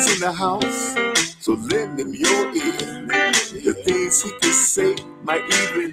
doctor's 0.00 0.14
in 0.14 0.20
the 0.20 0.32
house, 0.32 0.94
so 1.40 1.52
lend 1.54 2.00
him 2.00 2.14
your 2.14 2.54
ear. 2.54 3.06
The 3.08 3.74
things 3.84 4.22
he 4.22 4.30
can 4.40 4.52
say 4.52 4.96
might 5.24 5.42
even 5.44 5.89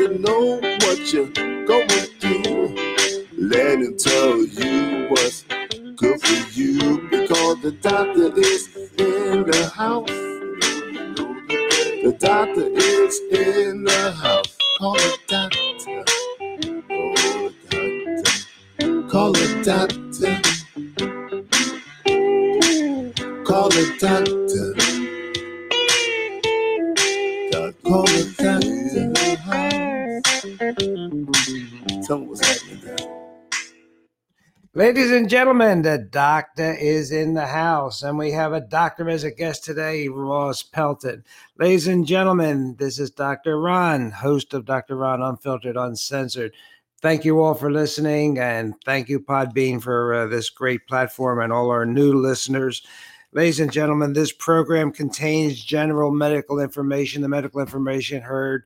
the 0.00 0.08
doctor 0.08 0.18
know 0.18 0.60
what 0.60 1.12
you're 1.12 1.66
going 1.66 1.88
through. 2.20 2.76
Let 3.38 3.80
him 3.80 3.96
tell 3.98 4.38
you 4.44 5.08
what's 5.10 5.44
good 5.96 6.20
for 6.22 6.50
you 6.58 7.08
because 7.10 7.62
the 7.62 7.72
doctor 7.82 8.38
is 8.38 8.68
in 8.98 9.44
the 9.46 9.72
house. 9.74 10.08
The 11.88 12.16
doctor 12.18 12.68
is 12.74 13.20
in 13.32 13.84
the 13.84 14.12
house. 14.12 14.58
Call 14.78 14.96
a 14.96 15.18
doctor. 15.28 16.04
Call 19.10 19.36
a 19.36 19.64
doctor. 19.64 20.42
Call 23.44 23.72
a 23.74 23.98
doctor. 23.98 24.32
Doc- 24.32 24.39
Ladies 34.80 35.10
and 35.10 35.28
gentlemen, 35.28 35.82
the 35.82 35.98
doctor 35.98 36.72
is 36.72 37.12
in 37.12 37.34
the 37.34 37.48
house, 37.48 38.02
and 38.02 38.16
we 38.16 38.30
have 38.30 38.54
a 38.54 38.62
doctor 38.62 39.10
as 39.10 39.24
a 39.24 39.30
guest 39.30 39.62
today, 39.62 40.08
Ross 40.08 40.62
Pelton. 40.62 41.22
Ladies 41.58 41.86
and 41.86 42.06
gentlemen, 42.06 42.76
this 42.78 42.98
is 42.98 43.10
Dr. 43.10 43.60
Ron, 43.60 44.10
host 44.10 44.54
of 44.54 44.64
Dr. 44.64 44.96
Ron 44.96 45.20
Unfiltered, 45.20 45.76
Uncensored. 45.76 46.54
Thank 47.02 47.26
you 47.26 47.42
all 47.42 47.52
for 47.52 47.70
listening, 47.70 48.38
and 48.38 48.74
thank 48.86 49.10
you, 49.10 49.20
Podbean, 49.20 49.82
for 49.82 50.14
uh, 50.14 50.26
this 50.28 50.48
great 50.48 50.86
platform 50.86 51.42
and 51.42 51.52
all 51.52 51.70
our 51.70 51.84
new 51.84 52.14
listeners. 52.14 52.80
Ladies 53.32 53.60
and 53.60 53.70
gentlemen, 53.70 54.14
this 54.14 54.32
program 54.32 54.92
contains 54.92 55.62
general 55.62 56.10
medical 56.10 56.58
information. 56.58 57.20
The 57.20 57.28
medical 57.28 57.60
information 57.60 58.22
heard 58.22 58.64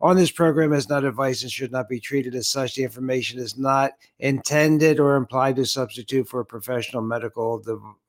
on 0.00 0.16
this 0.16 0.30
program 0.30 0.72
is 0.74 0.88
not 0.88 1.04
advice 1.04 1.42
and 1.42 1.50
should 1.50 1.72
not 1.72 1.88
be 1.88 1.98
treated 1.98 2.34
as 2.34 2.48
such. 2.48 2.74
The 2.74 2.84
information 2.84 3.38
is 3.38 3.56
not 3.56 3.92
intended 4.18 5.00
or 5.00 5.16
implied 5.16 5.56
to 5.56 5.64
substitute 5.64 6.28
for 6.28 6.44
professional 6.44 7.02
medical 7.02 7.62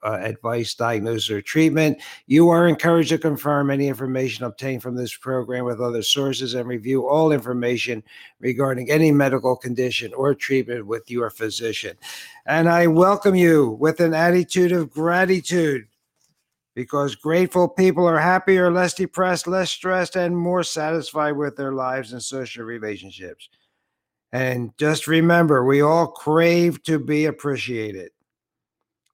uh, 0.03 0.11
advice, 0.21 0.73
diagnosis, 0.73 1.29
or 1.29 1.41
treatment. 1.41 1.99
You 2.25 2.49
are 2.49 2.67
encouraged 2.67 3.09
to 3.09 3.17
confirm 3.17 3.71
any 3.71 3.87
information 3.87 4.43
obtained 4.43 4.83
from 4.83 4.95
this 4.95 5.15
program 5.15 5.63
with 5.63 5.79
other 5.79 6.01
sources 6.01 6.53
and 6.53 6.67
review 6.67 7.07
all 7.07 7.31
information 7.31 8.03
regarding 8.39 8.91
any 8.91 9.11
medical 9.11 9.55
condition 9.55 10.13
or 10.13 10.35
treatment 10.35 10.87
with 10.87 11.09
your 11.09 11.29
physician. 11.29 11.95
And 12.45 12.67
I 12.67 12.87
welcome 12.87 13.35
you 13.35 13.77
with 13.79 14.01
an 14.01 14.13
attitude 14.13 14.73
of 14.73 14.91
gratitude 14.91 15.87
because 16.77 17.15
grateful 17.15 17.67
people 17.67 18.05
are 18.05 18.19
happier, 18.19 18.71
less 18.71 18.93
depressed, 18.93 19.47
less 19.47 19.71
stressed, 19.71 20.15
and 20.15 20.37
more 20.37 20.61
satisfied 20.61 21.31
with 21.31 21.55
their 21.55 21.71
lives 21.71 22.13
and 22.13 22.21
social 22.21 22.65
relationships. 22.65 23.49
And 24.31 24.77
just 24.77 25.07
remember, 25.07 25.65
we 25.65 25.81
all 25.81 26.05
crave 26.05 26.83
to 26.83 26.99
be 26.99 27.25
appreciated. 27.25 28.11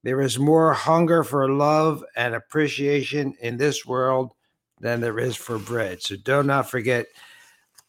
There 0.02 0.20
is 0.20 0.38
more 0.38 0.74
hunger 0.74 1.24
for 1.24 1.48
love 1.48 2.04
and 2.16 2.34
appreciation 2.34 3.34
in 3.40 3.56
this 3.56 3.86
world 3.86 4.32
than 4.78 5.00
there 5.00 5.18
is 5.18 5.34
for 5.34 5.58
bread. 5.58 6.02
So 6.02 6.16
do 6.16 6.42
not 6.42 6.70
forget 6.70 7.06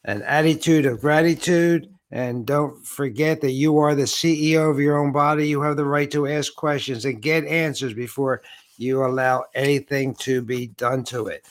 an 0.06 0.22
attitude 0.22 0.86
of 0.86 1.02
gratitude. 1.02 1.92
And 2.10 2.46
don't 2.46 2.82
forget 2.86 3.42
that 3.42 3.50
you 3.50 3.76
are 3.76 3.94
the 3.94 4.04
CEO 4.04 4.70
of 4.70 4.80
your 4.80 4.96
own 4.96 5.12
body. 5.12 5.46
You 5.46 5.60
have 5.60 5.76
the 5.76 5.84
right 5.84 6.10
to 6.12 6.28
ask 6.28 6.54
questions 6.54 7.04
and 7.04 7.20
get 7.20 7.44
answers 7.44 7.92
before 7.92 8.40
you 8.78 9.04
allow 9.04 9.44
anything 9.54 10.14
to 10.16 10.42
be 10.42 10.68
done 10.68 11.04
to 11.04 11.26
it. 11.26 11.44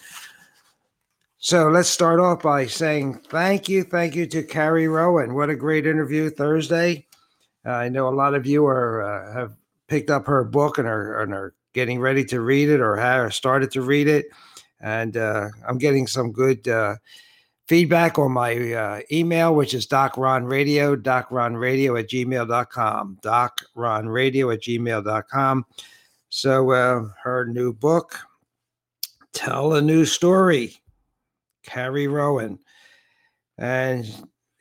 So 1.38 1.68
let's 1.68 1.90
start 1.90 2.20
off 2.20 2.42
by 2.42 2.66
saying 2.66 3.20
thank 3.30 3.70
you, 3.70 3.84
thank 3.84 4.16
you 4.16 4.26
to 4.28 4.42
Carrie 4.42 4.88
Rowan. 4.88 5.36
What 5.36 5.50
a 5.50 5.56
great 5.56 5.86
interview 5.86 6.30
Thursday. 6.30 7.06
Uh, 7.66 7.72
I 7.72 7.90
know 7.90 8.08
a 8.08 8.16
lot 8.16 8.34
of 8.34 8.46
you 8.46 8.66
are 8.66 9.04
uh, 9.04 9.34
have 9.34 9.54
picked 9.88 10.10
up 10.10 10.26
her 10.26 10.44
book 10.44 10.78
and 10.78 10.88
are, 10.88 11.22
and 11.22 11.34
are 11.34 11.54
getting 11.74 12.00
ready 12.00 12.26
to 12.26 12.42
read 12.42 12.70
it 12.70 12.80
or 12.80 12.96
have 12.96 13.34
started 13.34 13.70
to 13.72 13.82
read 13.82 14.08
it. 14.08 14.26
And 14.82 15.18
uh, 15.18 15.50
I'm 15.68 15.78
getting 15.78 16.08
some 16.08 16.32
good 16.32 16.68
uh, 16.68 16.96
feedback 17.68 18.18
on 18.18 18.32
my 18.32 18.74
uh, 18.74 19.02
email, 19.12 19.56
which 19.56 19.74
is 19.74 19.88
docronradio, 19.88 20.96
docronradio 20.96 22.00
at 22.00 22.10
gmail.com, 22.10 23.20
docronradio 23.22 24.54
at 24.54 24.62
gmail.com. 24.62 25.66
So 26.36 26.72
uh, 26.72 27.06
her 27.24 27.46
new 27.46 27.72
book, 27.72 28.20
Tell 29.32 29.72
a 29.72 29.82
New 29.82 30.04
Story, 30.04 30.76
Carrie 31.64 32.10
Rowan. 32.10 32.60
And, 33.58 34.06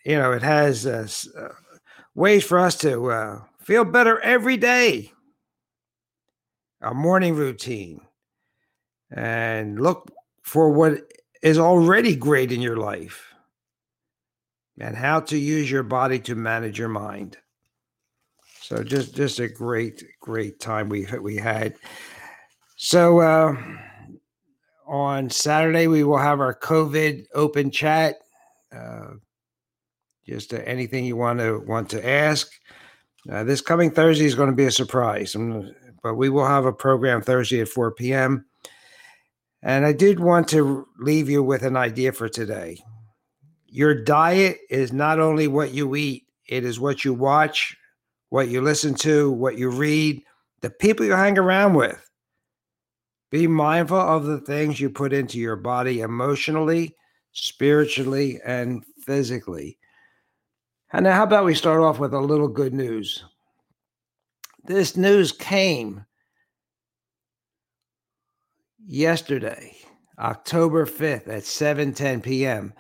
you 0.07 0.17
know, 0.17 0.31
it 0.31 0.43
has 0.43 0.87
uh, 0.87 1.09
uh, 1.37 1.49
ways 2.15 2.45
for 2.45 2.61
us 2.61 2.77
to 2.77 3.11
uh, 3.11 3.41
feel 3.59 3.85
better 3.85 4.21
every 4.21 4.57
day, 4.57 5.11
our 6.81 6.95
morning 6.95 7.35
routine, 7.35 8.01
and 9.11 9.81
look 9.81 10.13
for 10.45 10.71
what 10.71 11.01
is 11.43 11.59
already 11.59 12.15
great 12.15 12.53
in 12.53 12.63
your 12.63 12.77
life 12.77 13.35
and 14.79 14.97
how 14.97 15.19
to 15.19 15.37
use 15.37 15.69
your 15.69 15.83
body 15.83 16.21
to 16.21 16.37
manage 16.37 16.79
your 16.79 16.89
mind. 16.89 17.37
So 18.61 18.83
just 18.85 19.15
just 19.15 19.41
a 19.41 19.49
great 19.49 20.03
great 20.25 20.59
time 20.59 20.89
we 20.89 21.07
we 21.21 21.37
had. 21.37 21.75
So 22.77 23.21
uh, 23.21 23.55
on 24.87 25.29
Saturday 25.29 25.87
we 25.87 26.03
will 26.03 26.19
have 26.19 26.41
our 26.41 26.59
COVID 26.59 27.27
open 27.35 27.71
chat. 27.71 28.17
Uh, 28.75 29.17
just 30.27 30.55
uh, 30.55 30.61
anything 30.65 31.05
you 31.05 31.17
want 31.17 31.41
to 31.41 31.59
want 31.67 31.91
to 31.91 32.09
ask. 32.09 32.51
Uh, 33.31 33.45
this 33.45 33.61
coming 33.61 33.91
Thursday 33.91 34.25
is 34.25 34.35
going 34.35 34.49
to 34.49 34.57
be 34.57 34.65
a 34.65 34.71
surprise, 34.71 35.37
um, 35.37 35.71
but 36.03 36.15
we 36.15 36.31
will 36.31 36.47
have 36.47 36.65
a 36.65 36.73
program 36.73 37.21
Thursday 37.21 37.61
at 37.61 37.69
4 37.69 37.93
p.m. 37.93 38.47
And 39.63 39.85
I 39.85 39.93
did 39.93 40.21
want 40.21 40.49
to 40.49 40.87
leave 40.99 41.29
you 41.29 41.43
with 41.43 41.63
an 41.63 41.77
idea 41.77 42.13
for 42.13 42.31
today. 42.31 42.79
Your 43.67 43.95
diet 43.95 44.59
is 44.71 44.93
not 44.93 45.21
only 45.21 45.49
what 45.49 45.73
you 45.73 45.97
eat, 45.97 46.25
it 46.47 46.65
is 46.65 46.81
what 46.81 47.05
you 47.05 47.13
watch, 47.13 47.77
what 48.35 48.49
you 48.49 48.61
listen 48.61 48.93
to, 48.93 49.31
what 49.31 49.57
you 49.57 49.71
read, 49.71 50.21
the 50.61 50.69
people 50.69 51.07
you 51.07 51.13
hang 51.13 51.39
around 51.39 51.73
with. 51.75 52.11
Be 53.31 53.47
mindful 53.47 53.97
of 53.97 54.25
the 54.25 54.41
things 54.41 54.81
you 54.81 54.91
put 54.91 55.13
into 55.13 55.39
your 55.39 55.55
body 55.55 56.01
emotionally, 56.01 56.97
spiritually, 57.31 58.41
and 58.45 58.85
physically. 59.07 59.79
And 60.93 61.05
now, 61.05 61.13
how 61.13 61.23
about 61.23 61.45
we 61.45 61.55
start 61.55 61.81
off 61.81 62.01
with 62.01 62.13
a 62.13 62.19
little 62.19 62.49
good 62.49 62.75
news? 62.75 63.23
This 64.65 64.97
news 64.97 65.31
came 65.31 66.05
yesterday, 68.85 69.77
October 70.19 70.87
5th 70.87 71.29
at 71.29 71.45
7:10 71.45 72.21
p.m. 72.21 72.75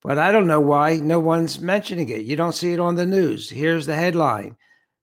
But 0.00 0.18
I 0.18 0.30
don't 0.30 0.46
know 0.46 0.60
why 0.60 0.98
no 0.98 1.18
one's 1.18 1.58
mentioning 1.58 2.08
it. 2.08 2.22
You 2.22 2.36
don't 2.36 2.54
see 2.54 2.72
it 2.72 2.78
on 2.78 2.94
the 2.94 3.04
news. 3.04 3.50
Here's 3.50 3.86
the 3.86 3.96
headline. 3.96 4.56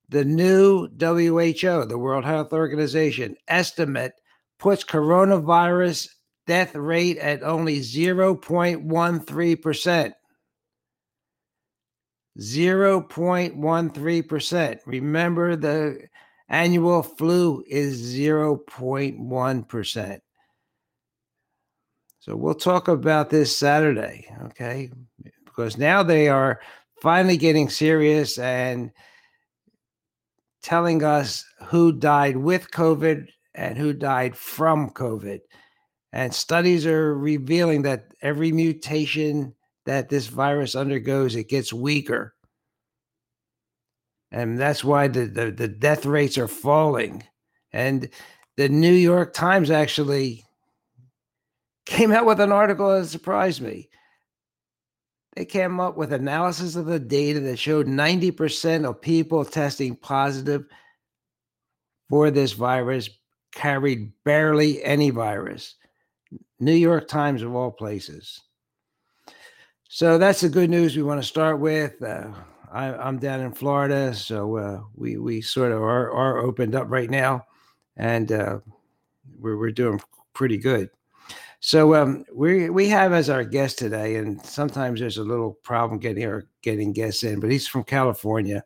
The 0.09 0.25
new 0.25 0.87
WHO, 0.87 1.85
the 1.85 1.97
World 1.97 2.25
Health 2.25 2.51
Organization, 2.51 3.37
estimate 3.47 4.11
puts 4.57 4.83
coronavirus 4.83 6.09
death 6.47 6.75
rate 6.75 7.19
at 7.19 7.43
only 7.43 7.79
0.13%. 7.79 10.13
0.13%. 12.39 14.79
Remember, 14.85 15.55
the 15.55 16.07
annual 16.49 17.03
flu 17.03 17.63
is 17.67 18.15
0.1%. 18.15 20.19
So 22.19 22.35
we'll 22.35 22.55
talk 22.55 22.87
about 22.87 23.29
this 23.29 23.55
Saturday, 23.55 24.25
okay? 24.45 24.89
Because 25.45 25.77
now 25.77 26.01
they 26.03 26.29
are 26.29 26.59
finally 27.01 27.37
getting 27.37 27.69
serious 27.69 28.39
and 28.39 28.91
telling 30.61 31.03
us 31.03 31.45
who 31.67 31.91
died 31.91 32.37
with 32.37 32.71
COVID 32.71 33.27
and 33.55 33.77
who 33.77 33.93
died 33.93 34.35
from 34.35 34.89
COVID. 34.91 35.39
And 36.11 36.33
studies 36.33 36.85
are 36.85 37.15
revealing 37.15 37.83
that 37.83 38.05
every 38.21 38.51
mutation 38.51 39.53
that 39.85 40.09
this 40.09 40.27
virus 40.27 40.75
undergoes, 40.75 41.35
it 41.35 41.49
gets 41.49 41.71
weaker. 41.71 42.35
And 44.31 44.59
that's 44.59 44.83
why 44.83 45.07
the, 45.07 45.25
the, 45.25 45.51
the 45.51 45.67
death 45.67 46.05
rates 46.05 46.37
are 46.37 46.47
falling. 46.47 47.23
And 47.71 48.09
the 48.57 48.69
New 48.69 48.93
York 48.93 49.33
Times 49.33 49.71
actually 49.71 50.45
came 51.85 52.11
out 52.11 52.25
with 52.25 52.39
an 52.39 52.51
article 52.51 52.93
that 52.93 53.07
surprised 53.07 53.61
me. 53.61 53.89
They 55.35 55.45
came 55.45 55.79
up 55.79 55.95
with 55.95 56.11
analysis 56.11 56.75
of 56.75 56.85
the 56.85 56.99
data 56.99 57.39
that 57.41 57.59
showed 57.59 57.87
90% 57.87 58.87
of 58.87 59.01
people 59.01 59.45
testing 59.45 59.95
positive 59.95 60.65
for 62.09 62.31
this 62.31 62.53
virus 62.53 63.09
carried 63.53 64.11
barely 64.23 64.83
any 64.83 65.11
virus. 65.11 65.75
New 66.59 66.73
York 66.73 67.07
Times, 67.07 67.41
of 67.41 67.55
all 67.55 67.71
places. 67.71 68.41
So 69.87 70.17
that's 70.17 70.41
the 70.41 70.49
good 70.49 70.69
news 70.69 70.95
we 70.95 71.03
want 71.03 71.21
to 71.21 71.27
start 71.27 71.59
with. 71.59 72.01
Uh, 72.01 72.31
I, 72.71 73.07
am 73.07 73.17
down 73.17 73.39
in 73.39 73.53
Florida, 73.53 74.13
so 74.13 74.57
uh, 74.57 74.81
we 74.95 75.17
we 75.17 75.41
sort 75.41 75.71
of 75.71 75.81
are, 75.81 76.11
are 76.11 76.37
opened 76.37 76.75
up 76.75 76.85
right 76.89 77.09
now, 77.09 77.45
and 77.97 78.31
uh, 78.31 78.59
we're 79.39 79.57
we're 79.57 79.71
doing 79.71 79.99
pretty 80.33 80.57
good. 80.57 80.91
So 81.61 81.93
um, 81.95 82.23
we 82.33 82.69
we 82.69 82.87
have 82.87 83.11
as 83.11 83.29
our 83.29 83.43
guest 83.43 83.77
today, 83.79 84.15
and 84.15 84.43
sometimes 84.45 84.99
there's 84.99 85.17
a 85.17 85.23
little 85.23 85.53
problem 85.63 85.99
getting 85.99 86.25
our 86.25 86.45
getting 86.61 86.93
guests 86.93 87.23
in, 87.23 87.39
but 87.41 87.51
he's 87.51 87.67
from 87.67 87.83
California, 87.83 88.63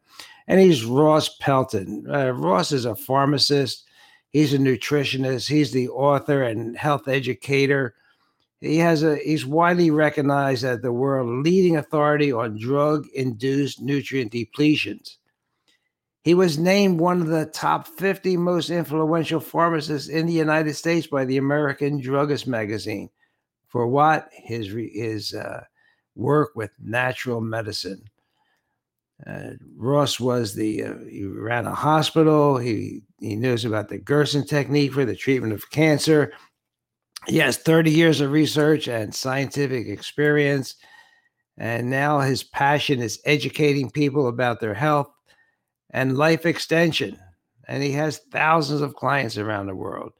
and 0.47 0.59
he's 0.59 0.85
Ross 0.85 1.35
Pelton. 1.37 2.05
Uh, 2.07 2.31
Ross 2.31 2.71
is 2.71 2.85
a 2.85 2.95
pharmacist. 2.95 3.85
He's 4.29 4.53
a 4.53 4.59
nutritionist. 4.59 5.49
He's 5.49 5.71
the 5.71 5.89
author 5.89 6.43
and 6.43 6.77
health 6.77 7.07
educator. 7.07 7.95
He 8.61 8.77
has 8.77 9.01
a 9.03 9.17
he's 9.17 9.45
widely 9.45 9.89
recognized 9.89 10.63
as 10.63 10.81
the 10.81 10.93
world 10.93 11.43
leading 11.43 11.77
authority 11.77 12.31
on 12.31 12.59
drug-induced 12.59 13.81
nutrient 13.81 14.31
depletions. 14.31 15.17
He 16.23 16.33
was 16.33 16.57
named 16.57 16.99
one 16.99 17.21
of 17.21 17.27
the 17.27 17.45
top 17.47 17.85
50 17.85 18.37
most 18.37 18.69
influential 18.69 19.41
pharmacists 19.41 20.07
in 20.07 20.25
the 20.25 20.33
United 20.33 20.73
States 20.75 21.05
by 21.05 21.25
the 21.25 21.37
American 21.37 21.99
Druggist 21.99 22.47
magazine. 22.47 23.09
For 23.67 23.87
what? 23.87 24.29
His, 24.31 24.67
his 24.67 25.33
uh, 25.33 25.63
work 26.15 26.51
with 26.55 26.71
natural 26.81 27.41
medicine. 27.41 28.05
Uh, 29.27 29.51
Ross 29.75 30.19
was 30.19 30.55
the, 30.55 30.83
uh, 30.83 30.93
he 31.09 31.25
ran 31.25 31.67
a 31.67 31.75
hospital. 31.75 32.57
He, 32.57 33.01
he 33.19 33.35
knows 33.35 33.65
about 33.65 33.89
the 33.89 33.97
Gerson 33.97 34.45
technique 34.45 34.93
for 34.93 35.05
the 35.05 35.15
treatment 35.15 35.53
of 35.53 35.69
cancer. 35.71 36.33
He 37.27 37.37
has 37.37 37.57
30 37.57 37.91
years 37.91 38.21
of 38.21 38.31
research 38.31 38.87
and 38.87 39.13
scientific 39.13 39.87
experience. 39.87 40.75
And 41.57 41.89
now 41.89 42.21
his 42.21 42.43
passion 42.43 43.01
is 43.01 43.21
educating 43.25 43.91
people 43.91 44.27
about 44.27 44.61
their 44.61 44.73
health 44.73 45.12
and 45.93 46.17
life 46.17 46.45
extension. 46.45 47.17
And 47.67 47.81
he 47.81 47.91
has 47.93 48.19
thousands 48.31 48.81
of 48.81 48.95
clients 48.95 49.37
around 49.37 49.67
the 49.67 49.75
world. 49.75 50.11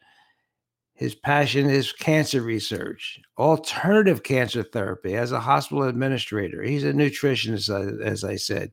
His 0.93 1.15
passion 1.15 1.69
is 1.69 1.91
cancer 1.91 2.41
research, 2.41 3.19
alternative 3.37 4.23
cancer 4.23 4.63
therapy 4.63 5.15
as 5.15 5.31
a 5.31 5.39
hospital 5.39 5.83
administrator. 5.83 6.61
He's 6.61 6.85
a 6.85 6.93
nutritionist, 6.93 8.01
as 8.01 8.23
I 8.23 8.35
said. 8.35 8.71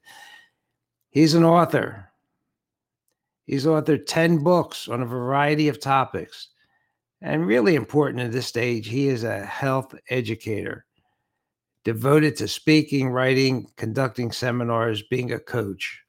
He's 1.08 1.34
an 1.34 1.44
author. 1.44 2.10
He's 3.46 3.66
authored 3.66 4.06
10 4.06 4.44
books 4.44 4.86
on 4.86 5.02
a 5.02 5.06
variety 5.06 5.68
of 5.68 5.80
topics. 5.80 6.50
And 7.22 7.46
really 7.46 7.74
important 7.74 8.22
at 8.22 8.32
this 8.32 8.46
stage, 8.46 8.86
he 8.86 9.08
is 9.08 9.24
a 9.24 9.44
health 9.44 9.94
educator 10.10 10.84
devoted 11.84 12.36
to 12.36 12.46
speaking, 12.46 13.08
writing, 13.08 13.66
conducting 13.76 14.30
seminars, 14.30 15.02
being 15.02 15.32
a 15.32 15.40
coach. 15.40 16.02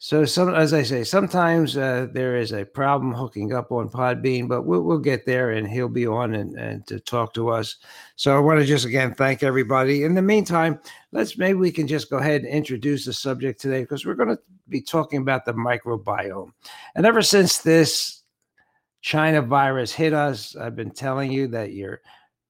So 0.00 0.24
some, 0.24 0.54
as 0.54 0.72
I 0.72 0.84
say, 0.84 1.02
sometimes 1.02 1.76
uh, 1.76 2.06
there 2.12 2.36
is 2.36 2.52
a 2.52 2.64
problem 2.64 3.12
hooking 3.12 3.52
up 3.52 3.72
on 3.72 3.88
Podbean, 3.88 4.46
but 4.46 4.62
we'll, 4.62 4.82
we'll 4.82 4.98
get 4.98 5.26
there, 5.26 5.50
and 5.50 5.66
he'll 5.66 5.88
be 5.88 6.06
on 6.06 6.36
and, 6.36 6.56
and 6.56 6.86
to 6.86 7.00
talk 7.00 7.34
to 7.34 7.48
us. 7.48 7.76
So 8.14 8.36
I 8.36 8.38
want 8.38 8.60
to 8.60 8.66
just 8.66 8.84
again 8.84 9.12
thank 9.12 9.42
everybody. 9.42 10.04
In 10.04 10.14
the 10.14 10.22
meantime, 10.22 10.78
let's 11.10 11.36
maybe 11.36 11.58
we 11.58 11.72
can 11.72 11.88
just 11.88 12.10
go 12.10 12.18
ahead 12.18 12.42
and 12.42 12.50
introduce 12.50 13.06
the 13.06 13.12
subject 13.12 13.60
today 13.60 13.80
because 13.80 14.06
we're 14.06 14.14
going 14.14 14.28
to 14.28 14.38
be 14.68 14.80
talking 14.80 15.20
about 15.20 15.44
the 15.44 15.52
microbiome. 15.52 16.52
And 16.94 17.04
ever 17.04 17.22
since 17.22 17.58
this 17.58 18.22
China 19.00 19.42
virus 19.42 19.92
hit 19.92 20.12
us, 20.12 20.54
I've 20.54 20.76
been 20.76 20.92
telling 20.92 21.32
you 21.32 21.48
that 21.48 21.72
your 21.72 22.02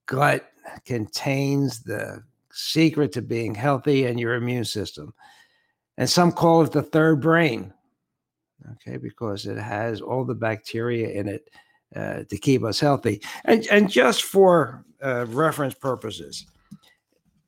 gut 0.04 0.50
contains 0.84 1.80
the 1.80 2.22
secret 2.52 3.12
to 3.12 3.22
being 3.22 3.54
healthy 3.54 4.04
and 4.04 4.20
your 4.20 4.34
immune 4.34 4.66
system 4.66 5.14
and 5.98 6.08
some 6.08 6.32
call 6.32 6.62
it 6.62 6.72
the 6.72 6.82
third 6.82 7.20
brain. 7.20 7.74
Okay 8.72 8.96
because 8.96 9.44
it 9.46 9.58
has 9.58 10.00
all 10.00 10.24
the 10.24 10.34
bacteria 10.34 11.10
in 11.10 11.28
it 11.28 11.50
uh, 11.94 12.22
to 12.30 12.38
keep 12.38 12.64
us 12.64 12.80
healthy. 12.80 13.20
And 13.44 13.66
and 13.66 13.90
just 13.90 14.22
for 14.22 14.82
uh, 15.05 15.26
reference 15.28 15.74
purposes 15.74 16.46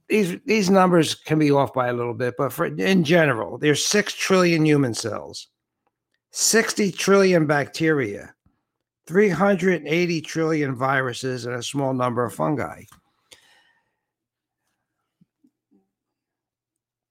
these 0.09 0.39
these 0.45 0.69
numbers 0.69 1.15
can 1.15 1.39
be 1.39 1.51
off 1.51 1.73
by 1.73 1.89
a 1.89 1.93
little 1.93 2.15
bit 2.15 2.35
but 2.37 2.53
for 2.53 2.67
in 2.67 3.03
general 3.03 3.59
there's 3.59 3.85
6 3.85 4.13
trillion 4.15 4.65
human 4.65 4.95
cells 4.95 5.49
60 6.31 6.93
trillion 6.93 7.47
bacteria 7.47 8.33
380 9.11 10.21
trillion 10.21 10.73
viruses 10.77 11.45
and 11.45 11.57
a 11.57 11.63
small 11.63 11.93
number 11.93 12.25
of 12.25 12.33
fungi. 12.33 12.85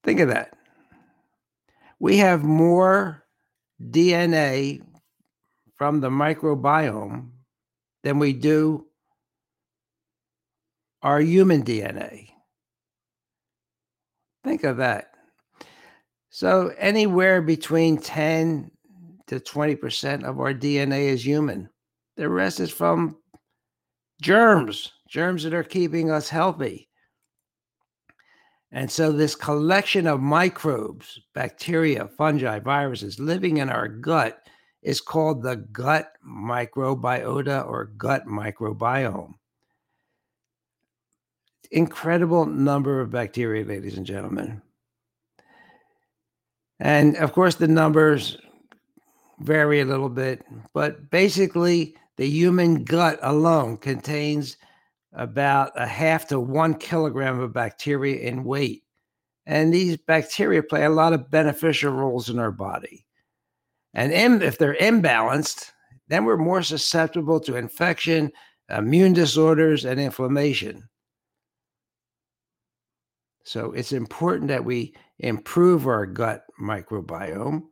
Think 0.02 0.20
of 0.20 0.28
that 0.28 0.56
we 2.00 2.16
have 2.16 2.42
more 2.42 3.24
DNA 3.90 4.82
from 5.76 6.00
the 6.00 6.10
microbiome 6.10 7.28
than 8.02 8.18
we 8.18 8.32
do 8.32 8.86
our 11.02 11.20
human 11.20 11.62
DNA. 11.62 12.28
Think 14.44 14.64
of 14.64 14.78
that. 14.78 15.12
So, 16.30 16.72
anywhere 16.78 17.42
between 17.42 17.98
10 17.98 18.70
to 19.26 19.40
20% 19.40 20.24
of 20.24 20.40
our 20.40 20.54
DNA 20.54 21.06
is 21.06 21.24
human. 21.24 21.68
The 22.16 22.28
rest 22.28 22.60
is 22.60 22.70
from 22.70 23.16
germs, 24.22 24.92
germs 25.08 25.42
that 25.42 25.54
are 25.54 25.64
keeping 25.64 26.10
us 26.10 26.28
healthy. 26.28 26.89
And 28.72 28.90
so, 28.90 29.10
this 29.10 29.34
collection 29.34 30.06
of 30.06 30.20
microbes, 30.20 31.20
bacteria, 31.34 32.08
fungi, 32.16 32.60
viruses 32.60 33.18
living 33.18 33.56
in 33.56 33.68
our 33.68 33.88
gut 33.88 34.46
is 34.82 35.00
called 35.00 35.42
the 35.42 35.56
gut 35.56 36.12
microbiota 36.26 37.66
or 37.66 37.86
gut 37.86 38.26
microbiome. 38.26 39.34
Incredible 41.72 42.46
number 42.46 43.00
of 43.00 43.10
bacteria, 43.10 43.64
ladies 43.64 43.96
and 43.96 44.06
gentlemen. 44.06 44.62
And 46.78 47.16
of 47.16 47.32
course, 47.32 47.56
the 47.56 47.68
numbers 47.68 48.38
vary 49.40 49.80
a 49.80 49.84
little 49.84 50.08
bit, 50.08 50.44
but 50.72 51.10
basically, 51.10 51.96
the 52.16 52.26
human 52.26 52.84
gut 52.84 53.18
alone 53.22 53.76
contains 53.78 54.56
about 55.12 55.72
a 55.76 55.86
half 55.86 56.28
to 56.28 56.38
one 56.38 56.74
kilogram 56.74 57.40
of 57.40 57.52
bacteria 57.52 58.20
in 58.20 58.44
weight. 58.44 58.84
And 59.46 59.72
these 59.72 59.96
bacteria 59.96 60.62
play 60.62 60.84
a 60.84 60.90
lot 60.90 61.12
of 61.12 61.30
beneficial 61.30 61.92
roles 61.92 62.28
in 62.30 62.38
our 62.38 62.52
body. 62.52 63.06
And 63.94 64.42
if 64.42 64.58
they're 64.58 64.76
imbalanced, 64.76 65.72
then 66.08 66.24
we're 66.24 66.36
more 66.36 66.62
susceptible 66.62 67.40
to 67.40 67.56
infection, 67.56 68.30
immune 68.68 69.12
disorders, 69.12 69.84
and 69.84 69.98
inflammation. 69.98 70.88
So 73.44 73.72
it's 73.72 73.90
important 73.90 74.48
that 74.48 74.64
we 74.64 74.94
improve 75.18 75.88
our 75.88 76.06
gut 76.06 76.44
microbiome. 76.60 77.62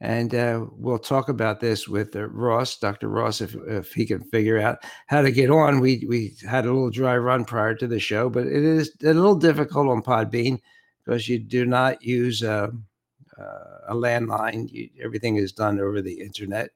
And 0.00 0.32
uh, 0.32 0.66
we'll 0.76 0.98
talk 0.98 1.28
about 1.28 1.58
this 1.58 1.88
with 1.88 2.14
uh, 2.14 2.28
Ross, 2.28 2.78
Dr. 2.78 3.08
Ross, 3.08 3.40
if, 3.40 3.56
if 3.66 3.92
he 3.92 4.06
can 4.06 4.22
figure 4.22 4.60
out 4.60 4.78
how 5.08 5.22
to 5.22 5.32
get 5.32 5.50
on. 5.50 5.80
We 5.80 6.04
we 6.08 6.36
had 6.48 6.66
a 6.66 6.72
little 6.72 6.90
dry 6.90 7.16
run 7.16 7.44
prior 7.44 7.74
to 7.74 7.86
the 7.88 7.98
show, 7.98 8.30
but 8.30 8.46
it 8.46 8.62
is 8.62 8.92
a 9.02 9.12
little 9.12 9.34
difficult 9.34 9.88
on 9.88 10.02
Podbean 10.02 10.60
because 11.04 11.28
you 11.28 11.40
do 11.40 11.66
not 11.66 12.00
use 12.02 12.42
a, 12.42 12.70
a 13.88 13.94
landline. 13.94 14.70
You, 14.70 14.88
everything 15.02 15.36
is 15.36 15.52
done 15.52 15.80
over 15.80 16.00
the 16.00 16.20
internet. 16.20 16.70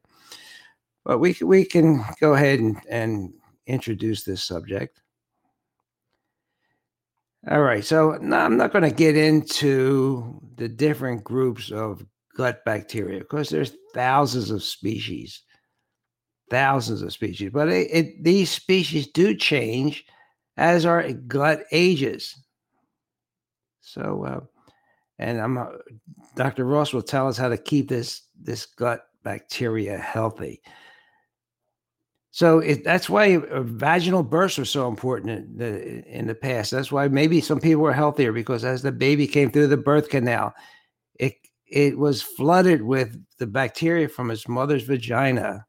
But 1.04 1.18
we 1.18 1.36
we 1.42 1.64
can 1.64 2.04
go 2.20 2.34
ahead 2.34 2.58
and, 2.58 2.80
and 2.88 3.34
introduce 3.66 4.24
this 4.24 4.42
subject. 4.42 5.00
All 7.50 7.62
right, 7.62 7.84
so 7.84 8.18
now 8.20 8.44
I'm 8.44 8.56
not 8.56 8.72
going 8.72 8.88
to 8.88 8.94
get 8.94 9.16
into 9.16 10.40
the 10.56 10.68
different 10.68 11.24
groups 11.24 11.72
of 11.72 12.06
gut 12.36 12.64
bacteria 12.64 13.20
Of 13.20 13.28
course, 13.28 13.50
there's 13.50 13.76
thousands 13.94 14.50
of 14.50 14.62
species, 14.62 15.42
thousands 16.50 17.02
of 17.02 17.12
species. 17.12 17.50
But 17.52 17.68
it, 17.68 17.88
it, 17.90 18.24
these 18.24 18.50
species 18.50 19.06
do 19.06 19.34
change 19.34 20.04
as 20.56 20.86
our 20.86 21.10
gut 21.12 21.64
ages. 21.72 22.36
So, 23.80 24.24
uh, 24.24 24.40
and 25.18 25.40
I'm 25.40 25.58
uh, 25.58 25.66
Dr. 26.36 26.64
Ross 26.64 26.92
will 26.92 27.02
tell 27.02 27.28
us 27.28 27.36
how 27.36 27.48
to 27.48 27.58
keep 27.58 27.88
this 27.88 28.22
this 28.40 28.66
gut 28.66 29.06
bacteria 29.22 29.98
healthy. 29.98 30.62
So 32.32 32.60
it, 32.60 32.82
that's 32.82 33.10
why 33.10 33.36
uh, 33.36 33.62
vaginal 33.62 34.22
births 34.22 34.58
are 34.58 34.64
so 34.64 34.88
important 34.88 35.30
in 35.30 35.56
the, 35.58 36.18
in 36.18 36.26
the 36.26 36.34
past. 36.34 36.70
That's 36.70 36.90
why 36.90 37.06
maybe 37.08 37.42
some 37.42 37.60
people 37.60 37.82
were 37.82 37.92
healthier 37.92 38.32
because 38.32 38.64
as 38.64 38.80
the 38.80 38.90
baby 38.90 39.26
came 39.26 39.50
through 39.50 39.66
the 39.66 39.76
birth 39.76 40.08
canal, 40.08 40.54
it 41.72 41.96
was 41.96 42.20
flooded 42.20 42.82
with 42.82 43.18
the 43.38 43.46
bacteria 43.46 44.06
from 44.06 44.30
its 44.30 44.46
mother's 44.46 44.82
vagina. 44.82 45.64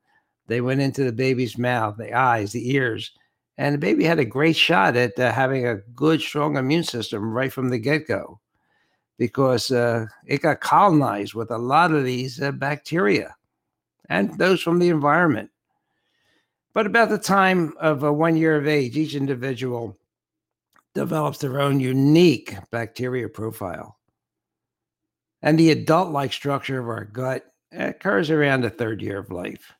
They 0.47 0.59
went 0.59 0.81
into 0.81 1.05
the 1.05 1.13
baby's 1.13 1.57
mouth, 1.57 1.95
the 1.97 2.13
eyes, 2.13 2.51
the 2.51 2.75
ears, 2.75 3.11
and 3.57 3.73
the 3.73 3.79
baby 3.79 4.03
had 4.03 4.19
a 4.19 4.25
great 4.25 4.57
shot 4.57 4.97
at 4.97 5.17
uh, 5.17 5.31
having 5.31 5.65
a 5.65 5.77
good, 5.95 6.19
strong 6.19 6.57
immune 6.57 6.83
system 6.83 7.31
right 7.31 7.53
from 7.53 7.69
the 7.69 7.79
get 7.79 8.05
go 8.05 8.41
because 9.17 9.71
uh, 9.71 10.05
it 10.25 10.41
got 10.41 10.59
colonized 10.59 11.35
with 11.35 11.51
a 11.51 11.57
lot 11.57 11.93
of 11.93 12.03
these 12.03 12.41
uh, 12.41 12.51
bacteria 12.51 13.33
and 14.09 14.37
those 14.37 14.61
from 14.61 14.79
the 14.79 14.89
environment. 14.89 15.49
But 16.73 16.85
about 16.85 17.09
the 17.09 17.17
time 17.17 17.75
of 17.79 18.03
uh, 18.03 18.11
one 18.11 18.35
year 18.35 18.57
of 18.57 18.67
age, 18.67 18.97
each 18.97 19.15
individual 19.15 19.97
develops 20.95 21.37
their 21.37 21.61
own 21.61 21.79
unique 21.79 22.55
bacteria 22.71 23.29
profile. 23.29 23.97
And 25.43 25.59
the 25.59 25.69
adult 25.71 26.11
like 26.11 26.33
structure 26.33 26.79
of 26.79 26.87
our 26.87 27.05
gut 27.05 27.45
occurs 27.71 28.31
around 28.31 28.61
the 28.61 28.69
third 28.69 29.01
year 29.01 29.19
of 29.19 29.31
life. 29.31 29.73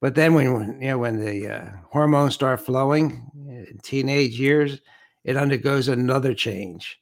But 0.00 0.14
then 0.14 0.34
when 0.34 0.80
you 0.80 0.88
know 0.88 0.98
when 0.98 1.24
the 1.24 1.48
uh, 1.48 1.70
hormones 1.90 2.34
start 2.34 2.60
flowing 2.60 3.30
in 3.46 3.78
teenage 3.82 4.38
years, 4.38 4.80
it 5.24 5.36
undergoes 5.36 5.88
another 5.88 6.34
change. 6.34 6.98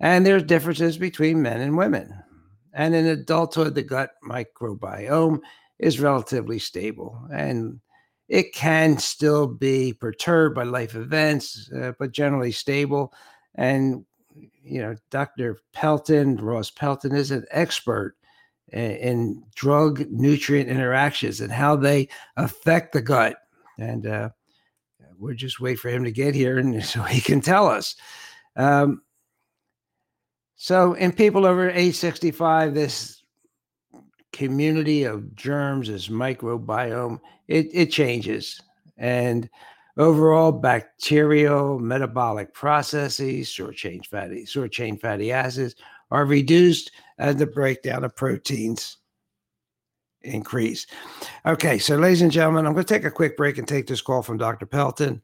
And 0.00 0.24
there's 0.24 0.42
differences 0.42 0.98
between 0.98 1.42
men 1.42 1.60
and 1.60 1.76
women. 1.76 2.12
And 2.72 2.94
in 2.94 3.06
adulthood, 3.06 3.74
the 3.74 3.82
gut 3.82 4.10
microbiome 4.24 5.40
is 5.78 6.00
relatively 6.00 6.58
stable 6.58 7.26
and 7.32 7.80
it 8.28 8.54
can 8.54 8.96
still 8.98 9.48
be 9.48 9.92
perturbed 9.92 10.54
by 10.54 10.62
life 10.62 10.94
events, 10.94 11.68
uh, 11.74 11.92
but 11.98 12.12
generally 12.12 12.52
stable. 12.52 13.12
And 13.56 14.04
you 14.62 14.80
know, 14.80 14.94
Dr. 15.10 15.58
Pelton, 15.72 16.36
Ross 16.36 16.70
Pelton, 16.70 17.14
is 17.14 17.30
an 17.30 17.44
expert 17.50 18.16
in, 18.68 18.90
in 18.92 19.44
drug 19.54 20.06
nutrient 20.10 20.68
interactions 20.68 21.40
and 21.40 21.52
how 21.52 21.76
they 21.76 22.08
affect 22.36 22.92
the 22.92 23.02
gut. 23.02 23.36
And 23.78 24.06
uh, 24.06 24.30
we'll 25.18 25.34
just 25.34 25.60
wait 25.60 25.78
for 25.78 25.88
him 25.88 26.04
to 26.04 26.12
get 26.12 26.34
here 26.34 26.58
and 26.58 26.84
so 26.84 27.02
he 27.02 27.20
can 27.20 27.40
tell 27.40 27.66
us. 27.66 27.96
Um, 28.56 29.02
so, 30.56 30.92
in 30.92 31.12
people 31.12 31.46
over 31.46 31.70
age 31.70 31.94
65, 31.94 32.74
this 32.74 33.22
community 34.32 35.04
of 35.04 35.34
germs, 35.34 35.88
this 35.88 36.08
microbiome, 36.08 37.18
it, 37.48 37.68
it 37.72 37.86
changes. 37.86 38.60
And 38.98 39.48
Overall, 39.96 40.52
bacterial 40.52 41.78
metabolic 41.78 42.54
processes, 42.54 43.48
short 43.48 43.76
chain 43.76 44.02
fatty, 44.02 44.46
short 44.46 44.72
chain 44.72 44.96
fatty 44.96 45.32
acids, 45.32 45.74
are 46.10 46.24
reduced 46.24 46.92
as 47.18 47.36
the 47.36 47.46
breakdown 47.46 48.04
of 48.04 48.16
proteins 48.16 48.98
increase. 50.22 50.86
Okay, 51.46 51.78
so 51.78 51.96
ladies 51.96 52.22
and 52.22 52.32
gentlemen, 52.32 52.66
I'm 52.66 52.72
going 52.72 52.84
to 52.84 52.94
take 52.94 53.04
a 53.04 53.10
quick 53.10 53.36
break 53.36 53.58
and 53.58 53.66
take 53.66 53.86
this 53.86 54.00
call 54.00 54.22
from 54.22 54.38
Dr. 54.38 54.66
Pelton. 54.66 55.22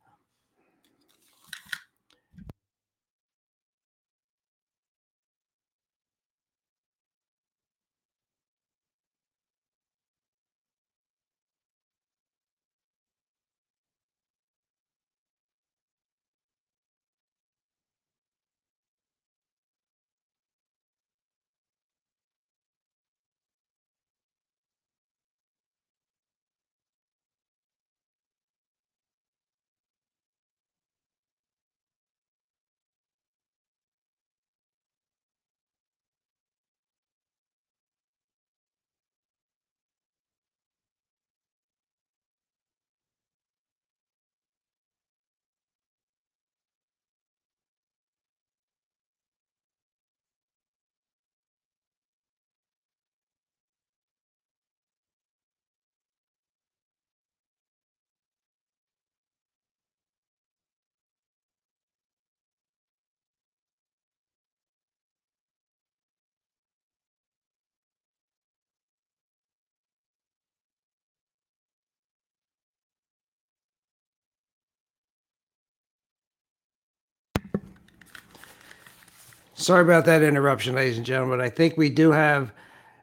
Sorry 79.59 79.81
about 79.81 80.05
that 80.05 80.23
interruption, 80.23 80.75
ladies 80.75 80.99
and 80.99 81.07
gentlemen. 81.07 81.41
I 81.41 81.49
think 81.49 81.79
we 81.79 81.89
do 81.89 82.13
have 82.13 82.53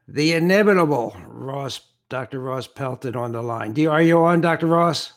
the 0.07 0.33
inimitable 0.33 1.17
Ross, 1.25 1.81
Dr. 2.09 2.41
Ross 2.41 2.67
Pelton 2.67 3.15
on 3.15 3.31
the 3.31 3.41
line. 3.41 3.73
Do 3.73 3.89
are 3.89 4.03
you 4.03 4.19
on, 4.19 4.39
Dr. 4.39 4.67
Ross? 4.67 5.13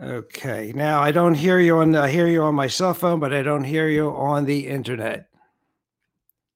Okay. 0.00 0.72
Now 0.76 1.00
I 1.00 1.10
don't 1.10 1.34
hear 1.34 1.58
you 1.58 1.78
on. 1.78 1.96
I 1.96 2.10
hear 2.10 2.26
you 2.26 2.42
on 2.42 2.54
my 2.54 2.66
cell 2.66 2.92
phone, 2.92 3.18
but 3.18 3.32
I 3.32 3.42
don't 3.42 3.64
hear 3.64 3.88
you 3.88 4.10
on 4.10 4.44
the 4.44 4.68
internet. 4.68 5.28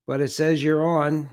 But 0.07 0.21
it 0.21 0.29
says 0.29 0.63
you're 0.63 0.87
on. 0.87 1.31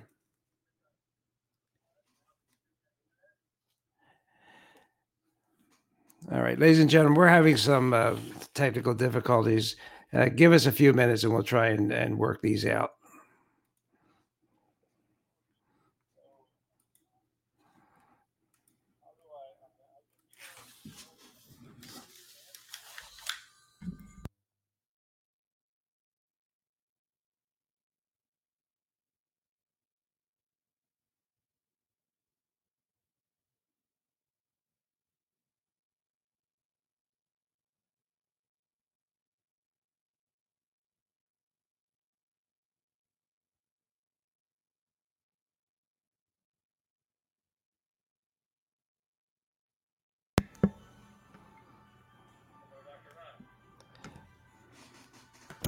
All 6.32 6.42
right, 6.42 6.58
ladies 6.58 6.80
and 6.80 6.90
gentlemen, 6.90 7.18
we're 7.18 7.28
having 7.28 7.58
some 7.58 7.94
uh, 7.94 8.16
technical 8.54 8.94
difficulties. 8.94 9.76
Uh, 10.14 10.30
give 10.30 10.54
us 10.54 10.66
a 10.66 10.72
few 10.72 10.94
minutes 10.94 11.24
and 11.24 11.34
we'll 11.34 11.44
try 11.44 11.68
and, 11.68 11.92
and 11.92 12.18
work 12.18 12.42
these 12.42 12.66
out. 12.66 12.94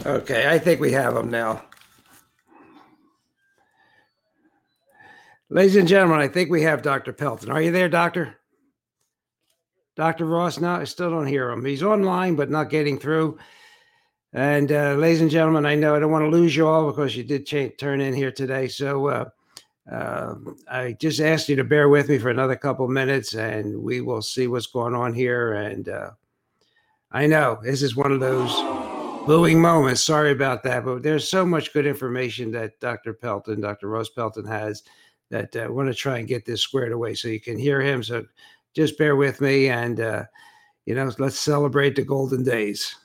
Okay, 0.05 0.47
I 0.47 0.59
think 0.59 0.79
we 0.79 0.91
have 0.91 1.17
him 1.17 1.31
now. 1.31 1.63
Ladies 5.49 5.77
and 5.77 5.87
gentlemen, 5.87 6.19
I 6.19 6.27
think 6.27 6.51
we 6.51 6.61
have 6.61 6.83
Dr. 6.83 7.11
Pelton. 7.11 7.49
Are 7.49 7.61
you 7.61 7.71
there, 7.71 7.89
Doctor? 7.89 8.35
Dr. 9.95 10.25
Ross? 10.25 10.59
No, 10.59 10.75
I 10.75 10.83
still 10.83 11.09
don't 11.09 11.25
hear 11.25 11.49
him. 11.49 11.65
He's 11.65 11.81
online, 11.81 12.35
but 12.35 12.51
not 12.51 12.69
getting 12.69 12.99
through. 12.99 13.39
And 14.31 14.71
uh, 14.71 14.93
ladies 14.93 15.21
and 15.21 15.31
gentlemen, 15.31 15.65
I 15.65 15.73
know 15.73 15.95
I 15.95 15.99
don't 15.99 16.11
want 16.11 16.25
to 16.25 16.37
lose 16.37 16.55
you 16.55 16.67
all 16.67 16.91
because 16.91 17.15
you 17.15 17.23
did 17.23 17.47
turn 17.79 17.99
in 17.99 18.13
here 18.13 18.31
today. 18.31 18.67
So 18.67 19.07
uh, 19.07 19.29
uh, 19.91 20.35
I 20.69 20.91
just 20.99 21.19
asked 21.19 21.49
you 21.49 21.55
to 21.55 21.63
bear 21.63 21.89
with 21.89 22.09
me 22.09 22.19
for 22.19 22.29
another 22.29 22.55
couple 22.55 22.87
minutes, 22.87 23.33
and 23.33 23.81
we 23.81 24.01
will 24.01 24.21
see 24.21 24.45
what's 24.45 24.67
going 24.67 24.93
on 24.93 25.15
here. 25.15 25.53
And 25.53 25.89
uh, 25.89 26.11
I 27.11 27.25
know 27.25 27.57
this 27.63 27.81
is 27.81 27.95
one 27.95 28.11
of 28.11 28.19
those 28.19 28.94
booing 29.25 29.59
moments. 29.59 30.03
Sorry 30.03 30.31
about 30.31 30.63
that, 30.63 30.85
but 30.85 31.01
there's 31.01 31.29
so 31.29 31.45
much 31.45 31.73
good 31.73 31.85
information 31.85 32.51
that 32.51 32.79
Dr. 32.79 33.13
Pelton, 33.13 33.61
Dr. 33.61 33.87
Ross 33.87 34.09
Pelton 34.09 34.45
has 34.45 34.83
that 35.31 35.55
I 35.55 35.61
uh, 35.61 35.71
want 35.71 35.89
to 35.89 35.95
try 35.95 36.19
and 36.19 36.27
get 36.27 36.45
this 36.45 36.61
squared 36.61 36.91
away 36.91 37.15
so 37.15 37.27
you 37.27 37.41
can 37.41 37.57
hear 37.57 37.81
him. 37.81 38.03
So 38.03 38.25
just 38.75 38.97
bear 38.97 39.15
with 39.15 39.41
me 39.41 39.69
and, 39.69 39.99
uh, 39.99 40.23
you 40.85 40.93
know, 40.93 41.11
let's 41.17 41.39
celebrate 41.39 41.95
the 41.95 42.03
golden 42.03 42.43
days. 42.43 42.95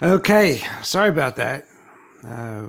Okay, 0.00 0.62
sorry 0.82 1.08
about 1.08 1.34
that. 1.36 1.64
A 2.22 2.28
uh, 2.28 2.66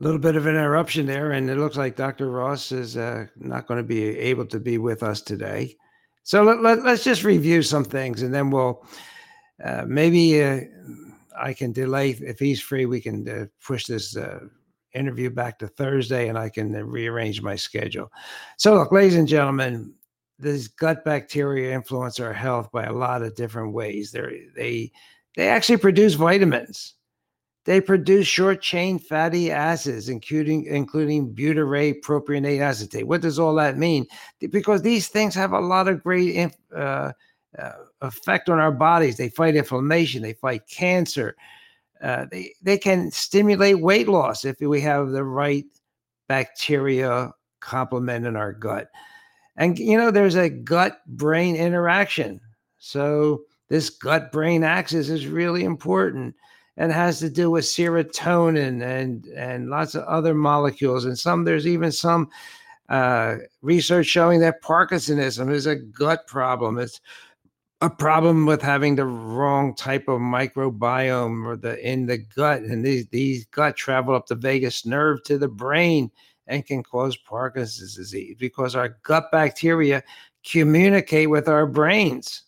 little 0.00 0.18
bit 0.18 0.34
of 0.34 0.46
an 0.46 0.56
interruption 0.56 1.06
there, 1.06 1.32
and 1.32 1.48
it 1.48 1.56
looks 1.56 1.76
like 1.76 1.94
Dr. 1.94 2.30
Ross 2.30 2.72
is 2.72 2.96
uh, 2.96 3.26
not 3.36 3.68
going 3.68 3.78
to 3.78 3.84
be 3.84 4.18
able 4.18 4.46
to 4.46 4.58
be 4.58 4.76
with 4.76 5.04
us 5.04 5.20
today. 5.20 5.76
So 6.24 6.42
let, 6.42 6.60
let, 6.60 6.80
us 6.80 7.04
just 7.04 7.22
review 7.22 7.62
some 7.62 7.84
things, 7.84 8.22
and 8.22 8.34
then 8.34 8.50
we'll 8.50 8.84
uh, 9.62 9.84
maybe 9.86 10.42
uh, 10.42 10.60
I 11.40 11.52
can 11.52 11.70
delay 11.70 12.10
if 12.10 12.40
he's 12.40 12.60
free. 12.60 12.86
We 12.86 13.00
can 13.00 13.28
uh, 13.28 13.46
push 13.64 13.86
this 13.86 14.16
uh, 14.16 14.40
interview 14.94 15.30
back 15.30 15.60
to 15.60 15.68
Thursday, 15.68 16.28
and 16.28 16.36
I 16.36 16.48
can 16.48 16.72
rearrange 16.72 17.40
my 17.40 17.54
schedule. 17.54 18.10
So, 18.58 18.74
look, 18.74 18.90
ladies 18.90 19.14
and 19.14 19.28
gentlemen, 19.28 19.94
these 20.40 20.66
gut 20.66 21.04
bacteria 21.04 21.72
influence 21.72 22.18
our 22.18 22.32
health 22.32 22.72
by 22.72 22.82
a 22.86 22.92
lot 22.92 23.22
of 23.22 23.36
different 23.36 23.74
ways. 23.74 24.10
They're, 24.10 24.32
they 24.56 24.90
they 25.36 25.48
actually 25.48 25.78
produce 25.78 26.14
vitamins. 26.14 26.94
They 27.64 27.80
produce 27.80 28.26
short 28.26 28.60
chain 28.60 28.98
fatty 28.98 29.50
acids, 29.52 30.08
including 30.08 30.66
including 30.66 31.32
butyrate 31.32 32.02
propionate 32.02 32.60
acetate. 32.60 33.06
What 33.06 33.20
does 33.20 33.38
all 33.38 33.54
that 33.54 33.78
mean? 33.78 34.06
Because 34.50 34.82
these 34.82 35.08
things 35.08 35.34
have 35.36 35.52
a 35.52 35.60
lot 35.60 35.86
of 35.86 36.02
great 36.02 36.52
uh, 36.74 37.12
uh, 37.56 37.72
effect 38.00 38.48
on 38.48 38.58
our 38.58 38.72
bodies. 38.72 39.16
They 39.16 39.28
fight 39.28 39.54
inflammation. 39.54 40.22
They 40.22 40.32
fight 40.32 40.66
cancer. 40.68 41.36
Uh, 42.00 42.26
they 42.32 42.52
they 42.62 42.78
can 42.78 43.12
stimulate 43.12 43.78
weight 43.78 44.08
loss 44.08 44.44
if 44.44 44.58
we 44.60 44.80
have 44.80 45.10
the 45.10 45.22
right 45.24 45.66
bacteria 46.26 47.32
complement 47.60 48.26
in 48.26 48.34
our 48.34 48.52
gut. 48.52 48.90
And 49.56 49.78
you 49.78 49.96
know, 49.96 50.10
there's 50.10 50.34
a 50.34 50.50
gut 50.50 50.98
brain 51.06 51.54
interaction. 51.54 52.40
So 52.78 53.44
this 53.72 53.88
gut 53.88 54.30
brain 54.30 54.64
axis 54.64 55.08
is 55.08 55.26
really 55.26 55.64
important 55.64 56.36
and 56.76 56.92
has 56.92 57.18
to 57.20 57.30
do 57.30 57.50
with 57.50 57.64
serotonin 57.64 58.82
and 58.82 59.24
and 59.28 59.70
lots 59.70 59.94
of 59.94 60.04
other 60.04 60.34
molecules. 60.34 61.06
And 61.06 61.18
some 61.18 61.44
there's 61.44 61.66
even 61.66 61.90
some 61.90 62.28
uh, 62.90 63.36
research 63.62 64.04
showing 64.04 64.40
that 64.40 64.62
parkinsonism 64.62 65.50
is 65.50 65.64
a 65.64 65.76
gut 65.76 66.26
problem. 66.26 66.78
It's 66.78 67.00
a 67.80 67.88
problem 67.88 68.44
with 68.44 68.60
having 68.60 68.94
the 68.94 69.06
wrong 69.06 69.74
type 69.74 70.06
of 70.06 70.20
microbiome 70.20 71.46
or 71.46 71.56
the 71.56 71.80
in 71.80 72.04
the 72.04 72.18
gut. 72.18 72.60
And 72.60 72.84
these 72.84 73.06
these 73.06 73.46
gut 73.46 73.74
travel 73.74 74.14
up 74.14 74.26
the 74.26 74.34
vagus 74.34 74.84
nerve 74.84 75.22
to 75.22 75.38
the 75.38 75.48
brain 75.48 76.10
and 76.46 76.66
can 76.66 76.82
cause 76.82 77.16
parkinson's 77.16 77.96
disease 77.96 78.36
because 78.38 78.76
our 78.76 78.98
gut 79.02 79.32
bacteria 79.32 80.02
communicate 80.44 81.30
with 81.30 81.48
our 81.48 81.66
brains 81.66 82.42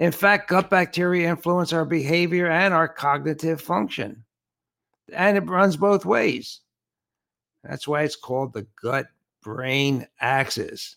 in 0.00 0.12
fact, 0.12 0.48
gut 0.48 0.70
bacteria 0.70 1.28
influence 1.28 1.74
our 1.74 1.84
behavior 1.84 2.46
and 2.46 2.72
our 2.72 2.88
cognitive 2.88 3.60
function. 3.60 4.24
And 5.12 5.36
it 5.36 5.46
runs 5.46 5.76
both 5.76 6.06
ways. 6.06 6.60
That's 7.62 7.86
why 7.86 8.02
it's 8.02 8.16
called 8.16 8.54
the 8.54 8.66
gut 8.82 9.08
brain 9.42 10.06
axis. 10.18 10.96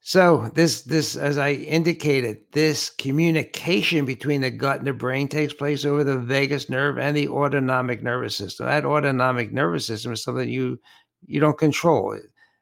So 0.00 0.50
this 0.54 0.82
this 0.82 1.14
as 1.14 1.38
I 1.38 1.52
indicated, 1.52 2.38
this 2.50 2.90
communication 2.90 4.04
between 4.04 4.40
the 4.40 4.50
gut 4.50 4.78
and 4.78 4.86
the 4.86 4.92
brain 4.92 5.28
takes 5.28 5.52
place 5.52 5.84
over 5.84 6.02
the 6.02 6.18
vagus 6.18 6.68
nerve 6.68 6.98
and 6.98 7.16
the 7.16 7.28
autonomic 7.28 8.02
nervous 8.02 8.34
system. 8.34 8.66
That 8.66 8.84
autonomic 8.84 9.52
nervous 9.52 9.86
system 9.86 10.14
is 10.14 10.24
something 10.24 10.48
you 10.48 10.80
you 11.26 11.38
don't 11.38 11.58
control 11.58 12.18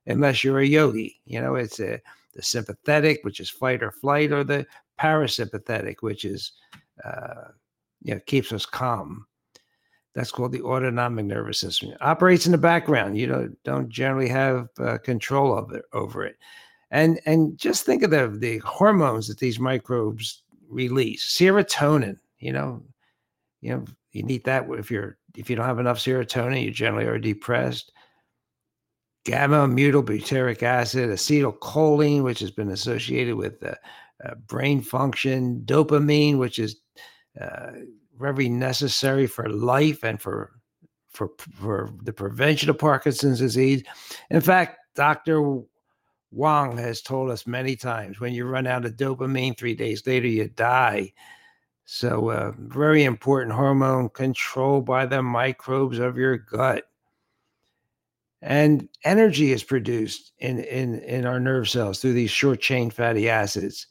unless 0.06 0.44
you're 0.44 0.58
a 0.58 0.66
yogi. 0.66 1.20
You 1.24 1.40
know, 1.40 1.54
it's 1.54 1.80
a 1.80 2.02
the 2.36 2.42
sympathetic, 2.42 3.20
which 3.22 3.40
is 3.40 3.50
fight 3.50 3.82
or 3.82 3.90
flight, 3.90 4.30
or 4.30 4.44
the 4.44 4.66
parasympathetic, 5.00 5.96
which 6.00 6.24
is 6.24 6.52
uh, 7.04 7.48
you 8.02 8.14
know 8.14 8.20
keeps 8.26 8.52
us 8.52 8.66
calm. 8.66 9.26
That's 10.14 10.30
called 10.30 10.52
the 10.52 10.62
autonomic 10.62 11.26
nervous 11.26 11.58
system. 11.58 11.90
It 11.90 11.98
operates 12.00 12.46
in 12.46 12.52
the 12.52 12.58
background. 12.58 13.18
You 13.18 13.26
don't 13.26 13.62
don't 13.64 13.88
generally 13.88 14.28
have 14.28 14.68
uh, 14.78 14.98
control 14.98 15.56
of 15.56 15.72
it 15.72 15.84
over 15.92 16.24
it. 16.24 16.36
And 16.90 17.20
and 17.26 17.58
just 17.58 17.84
think 17.84 18.02
of 18.02 18.10
the 18.10 18.28
the 18.28 18.58
hormones 18.58 19.28
that 19.28 19.38
these 19.38 19.58
microbes 19.58 20.42
release. 20.68 21.24
Serotonin. 21.24 22.18
You 22.38 22.52
know, 22.52 22.82
you 23.60 23.70
know 23.70 23.84
you 24.12 24.22
need 24.22 24.44
that 24.44 24.66
if 24.70 24.90
you're 24.90 25.18
if 25.36 25.50
you 25.50 25.56
don't 25.56 25.66
have 25.66 25.78
enough 25.78 25.98
serotonin, 25.98 26.62
you 26.62 26.70
generally 26.70 27.06
are 27.06 27.18
depressed. 27.18 27.92
Gamma 29.26 29.66
aminobutyric 29.66 30.62
acid, 30.62 31.10
acetylcholine, 31.10 32.22
which 32.22 32.38
has 32.38 32.52
been 32.52 32.70
associated 32.70 33.34
with 33.34 33.60
uh, 33.60 33.74
uh, 34.24 34.36
brain 34.46 34.80
function, 34.80 35.62
dopamine, 35.66 36.38
which 36.38 36.60
is 36.60 36.76
uh, 37.40 37.72
very 38.16 38.48
necessary 38.48 39.26
for 39.26 39.48
life 39.48 40.04
and 40.04 40.22
for 40.22 40.52
for 41.10 41.30
for 41.52 41.90
the 42.04 42.12
prevention 42.12 42.70
of 42.70 42.78
Parkinson's 42.78 43.40
disease. 43.40 43.82
In 44.30 44.40
fact, 44.40 44.78
Dr. 44.94 45.62
Wang 46.30 46.76
has 46.78 47.02
told 47.02 47.28
us 47.30 47.48
many 47.48 47.74
times 47.74 48.20
when 48.20 48.32
you 48.32 48.44
run 48.46 48.68
out 48.68 48.84
of 48.84 48.92
dopamine, 48.92 49.58
three 49.58 49.74
days 49.74 50.06
later 50.06 50.28
you 50.28 50.48
die. 50.50 51.12
So, 51.84 52.30
uh, 52.30 52.52
very 52.58 53.02
important 53.02 53.56
hormone 53.56 54.08
controlled 54.10 54.86
by 54.86 55.06
the 55.06 55.20
microbes 55.20 55.98
of 55.98 56.16
your 56.16 56.36
gut. 56.36 56.84
And 58.46 58.88
energy 59.02 59.50
is 59.50 59.64
produced 59.64 60.32
in, 60.38 60.60
in, 60.60 61.00
in 61.00 61.26
our 61.26 61.40
nerve 61.40 61.68
cells 61.68 61.98
through 61.98 62.12
these 62.12 62.30
short 62.30 62.60
chain 62.60 62.90
fatty 62.90 63.28
acids. 63.28 63.88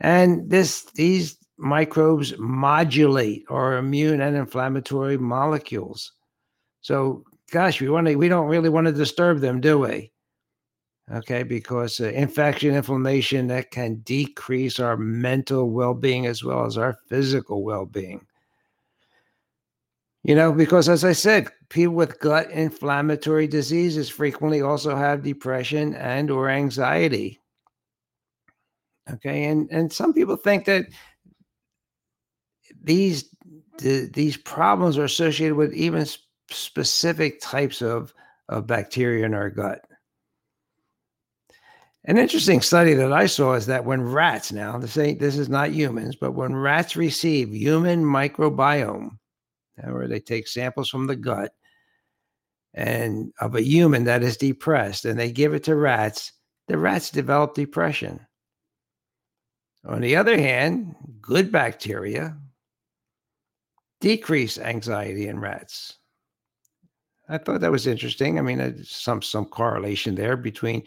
And 0.00 0.48
this 0.48 0.84
these 0.92 1.36
microbes 1.58 2.32
modulate 2.38 3.44
our 3.50 3.76
immune 3.76 4.22
and 4.22 4.34
inflammatory 4.34 5.18
molecules. 5.18 6.12
So, 6.80 7.24
gosh, 7.52 7.82
we 7.82 7.90
want 7.90 8.06
to 8.06 8.16
we 8.16 8.28
don't 8.28 8.48
really 8.48 8.70
want 8.70 8.86
to 8.86 8.92
disturb 8.92 9.40
them, 9.40 9.60
do 9.60 9.78
we? 9.78 10.10
Okay, 11.12 11.42
because 11.42 12.00
uh, 12.00 12.04
infection, 12.04 12.74
inflammation 12.74 13.48
that 13.48 13.70
can 13.70 13.96
decrease 13.96 14.80
our 14.80 14.96
mental 14.96 15.68
well-being 15.68 16.24
as 16.24 16.42
well 16.42 16.64
as 16.64 16.78
our 16.78 16.96
physical 17.08 17.64
well-being. 17.64 18.24
You 20.22 20.34
know, 20.34 20.52
because 20.52 20.88
as 20.88 21.04
I 21.04 21.12
said, 21.12 21.48
people 21.70 21.94
with 21.94 22.20
gut 22.20 22.50
inflammatory 22.50 23.46
diseases 23.46 24.10
frequently 24.10 24.60
also 24.60 24.94
have 24.94 25.22
depression 25.22 25.94
and 25.94 26.30
or 26.30 26.50
anxiety. 26.50 27.40
Okay, 29.10 29.44
and 29.44 29.68
and 29.70 29.92
some 29.92 30.12
people 30.12 30.36
think 30.36 30.66
that 30.66 30.86
these 32.82 33.34
the, 33.78 34.10
these 34.12 34.36
problems 34.36 34.98
are 34.98 35.04
associated 35.04 35.56
with 35.56 35.72
even 35.72 36.06
specific 36.50 37.40
types 37.40 37.80
of, 37.80 38.12
of 38.48 38.66
bacteria 38.66 39.24
in 39.24 39.32
our 39.32 39.48
gut. 39.48 39.80
An 42.04 42.18
interesting 42.18 42.60
study 42.60 42.94
that 42.94 43.12
I 43.12 43.26
saw 43.26 43.54
is 43.54 43.66
that 43.66 43.84
when 43.84 44.02
rats 44.02 44.52
now 44.52 44.78
this 44.78 44.96
ain't 44.96 45.18
this 45.18 45.36
is 45.36 45.48
not 45.48 45.72
humans, 45.72 46.16
but 46.16 46.32
when 46.32 46.54
rats 46.54 46.96
receive 46.96 47.54
human 47.54 48.04
microbiome, 48.04 49.18
where 49.84 50.08
they 50.08 50.20
take 50.20 50.48
samples 50.48 50.88
from 50.88 51.06
the 51.06 51.16
gut 51.16 51.52
and 52.74 53.32
of 53.40 53.54
a 53.54 53.62
human 53.62 54.04
that 54.04 54.22
is 54.22 54.36
depressed, 54.36 55.04
and 55.04 55.18
they 55.18 55.32
give 55.32 55.54
it 55.54 55.64
to 55.64 55.74
rats, 55.74 56.32
the 56.68 56.78
rats 56.78 57.10
develop 57.10 57.54
depression. 57.54 58.20
On 59.84 60.00
the 60.00 60.16
other 60.16 60.38
hand, 60.38 60.94
good 61.20 61.50
bacteria 61.50 62.36
decrease 64.00 64.58
anxiety 64.58 65.28
in 65.28 65.38
rats. 65.38 65.98
I 67.28 67.38
thought 67.38 67.60
that 67.60 67.70
was 67.70 67.86
interesting. 67.86 68.38
I 68.38 68.42
mean, 68.42 68.82
some 68.84 69.22
some 69.22 69.46
correlation 69.46 70.14
there 70.14 70.36
between 70.36 70.82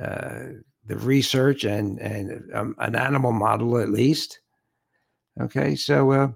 uh, 0.00 0.44
the 0.84 0.96
research 0.98 1.64
and 1.64 1.98
and 2.00 2.42
um, 2.54 2.74
an 2.78 2.94
animal 2.94 3.32
model 3.32 3.78
at 3.78 3.90
least. 3.90 4.40
Okay, 5.40 5.74
so 5.74 6.12
uh, 6.12 6.28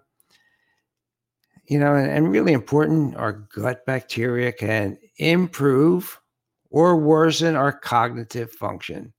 you 1.70 1.78
know, 1.78 1.94
and, 1.94 2.11
and 2.11 2.33
really 2.33 2.52
important, 2.52 3.14
our 3.14 3.33
gut 3.33 3.87
bacteria 3.87 4.50
can 4.50 4.98
improve 5.18 6.20
or 6.68 6.96
worsen 6.96 7.54
our 7.54 7.72
cognitive 7.72 8.50
function. 8.50 9.12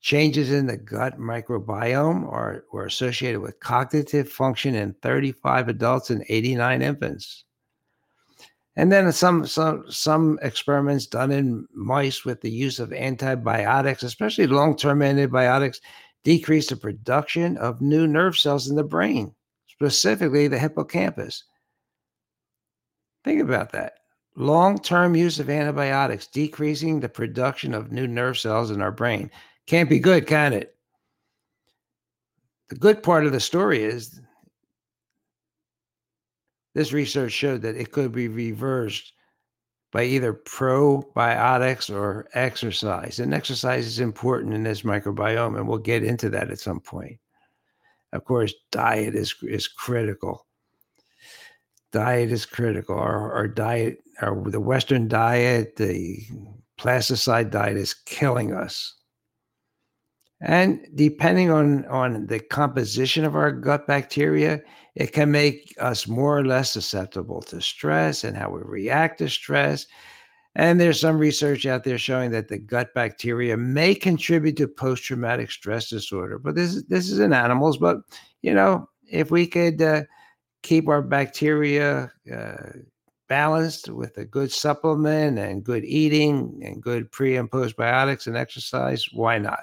Changes 0.00 0.50
in 0.50 0.66
the 0.66 0.76
gut 0.76 1.20
microbiome 1.20 2.24
are, 2.24 2.64
were 2.72 2.86
associated 2.86 3.40
with 3.40 3.60
cognitive 3.60 4.28
function 4.28 4.74
in 4.74 4.94
35 4.94 5.68
adults 5.68 6.10
and 6.10 6.24
89 6.28 6.82
infants. 6.82 7.44
And 8.74 8.90
then 8.90 9.12
some 9.12 9.46
some 9.46 9.84
some 9.88 10.40
experiments 10.42 11.06
done 11.06 11.30
in 11.30 11.68
mice 11.72 12.24
with 12.24 12.40
the 12.40 12.50
use 12.50 12.80
of 12.80 12.92
antibiotics, 12.92 14.02
especially 14.02 14.48
long-term 14.48 15.02
antibiotics, 15.02 15.80
decrease 16.24 16.68
the 16.68 16.76
production 16.76 17.56
of 17.58 17.80
new 17.80 18.08
nerve 18.08 18.36
cells 18.36 18.68
in 18.68 18.74
the 18.74 18.82
brain, 18.82 19.34
specifically 19.68 20.48
the 20.48 20.58
hippocampus. 20.58 21.44
Think 23.24 23.40
about 23.40 23.72
that. 23.72 23.94
Long-term 24.36 25.14
use 25.14 25.38
of 25.38 25.50
antibiotics 25.50 26.26
decreasing 26.26 27.00
the 27.00 27.08
production 27.08 27.74
of 27.74 27.92
new 27.92 28.06
nerve 28.06 28.38
cells 28.38 28.70
in 28.70 28.80
our 28.80 28.92
brain. 28.92 29.30
Can't 29.66 29.90
be 29.90 29.98
good, 29.98 30.26
can 30.26 30.52
it? 30.52 30.74
The 32.68 32.76
good 32.76 33.02
part 33.02 33.26
of 33.26 33.32
the 33.32 33.40
story 33.40 33.82
is 33.82 34.20
this 36.74 36.92
research 36.92 37.32
showed 37.32 37.62
that 37.62 37.76
it 37.76 37.90
could 37.90 38.12
be 38.12 38.28
reversed 38.28 39.12
by 39.92 40.04
either 40.04 40.32
probiotics 40.32 41.92
or 41.92 42.28
exercise. 42.34 43.18
And 43.18 43.34
exercise 43.34 43.86
is 43.86 43.98
important 43.98 44.54
in 44.54 44.62
this 44.62 44.82
microbiome, 44.82 45.56
and 45.56 45.66
we'll 45.66 45.78
get 45.78 46.04
into 46.04 46.30
that 46.30 46.50
at 46.50 46.60
some 46.60 46.80
point. 46.80 47.18
Of 48.12 48.24
course, 48.24 48.54
diet 48.70 49.16
is, 49.16 49.34
is 49.42 49.66
critical. 49.66 50.46
Diet 51.92 52.30
is 52.30 52.46
critical. 52.46 52.96
Our, 52.96 53.32
our 53.32 53.48
diet, 53.48 53.98
our, 54.22 54.48
the 54.50 54.60
Western 54.60 55.08
diet, 55.08 55.76
the 55.76 56.18
plasticide 56.78 57.50
diet 57.50 57.76
is 57.76 57.94
killing 57.94 58.54
us. 58.54 58.94
And 60.40 60.86
depending 60.94 61.50
on, 61.50 61.84
on 61.86 62.26
the 62.26 62.40
composition 62.40 63.24
of 63.24 63.36
our 63.36 63.52
gut 63.52 63.86
bacteria, 63.86 64.62
it 64.94 65.12
can 65.12 65.30
make 65.30 65.74
us 65.78 66.08
more 66.08 66.38
or 66.38 66.44
less 66.44 66.72
susceptible 66.72 67.42
to 67.42 67.60
stress 67.60 68.24
and 68.24 68.36
how 68.36 68.50
we 68.50 68.60
react 68.64 69.18
to 69.18 69.28
stress. 69.28 69.86
And 70.56 70.80
there's 70.80 71.00
some 71.00 71.18
research 71.18 71.66
out 71.66 71.84
there 71.84 71.98
showing 71.98 72.30
that 72.32 72.48
the 72.48 72.58
gut 72.58 72.92
bacteria 72.94 73.56
may 73.56 73.94
contribute 73.94 74.56
to 74.56 74.66
post-traumatic 74.66 75.50
stress 75.50 75.88
disorder. 75.90 76.38
But 76.38 76.56
this 76.56 76.74
is 76.74 76.84
this 76.86 77.08
is 77.08 77.20
in 77.20 77.32
animals. 77.32 77.76
But 77.76 77.98
you 78.42 78.52
know, 78.52 78.88
if 79.08 79.30
we 79.30 79.46
could 79.46 79.80
uh, 79.80 80.02
keep 80.62 80.88
our 80.88 81.02
bacteria 81.02 82.12
uh, 82.34 82.72
balanced 83.28 83.88
with 83.88 84.18
a 84.18 84.24
good 84.24 84.52
supplement 84.52 85.38
and 85.38 85.64
good 85.64 85.84
eating 85.84 86.60
and 86.64 86.82
good 86.82 87.10
pre 87.12 87.36
and 87.36 87.50
postbiotics 87.50 88.26
and 88.26 88.36
exercise, 88.36 89.06
why 89.12 89.38
not? 89.38 89.60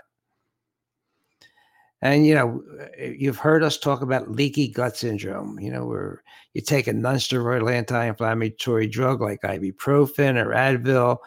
And 2.01 2.25
you 2.25 2.35
know, 2.35 2.63
eh, 2.97 3.13
you've 3.17 3.37
heard 3.37 3.63
us 3.63 3.77
talk 3.77 4.01
about 4.01 4.31
leaky 4.31 4.67
gut 4.67 4.95
syndrome. 4.95 5.59
You 5.59 5.71
know, 5.71 5.85
where 5.85 6.23
you 6.53 6.61
take 6.61 6.87
a 6.87 6.93
nonsteroidal 6.93 7.71
anti-inflammatory 7.71 8.87
drug 8.87 9.21
like 9.21 9.41
ibuprofen 9.41 10.41
or 10.41 10.51
Advil, 10.51 11.17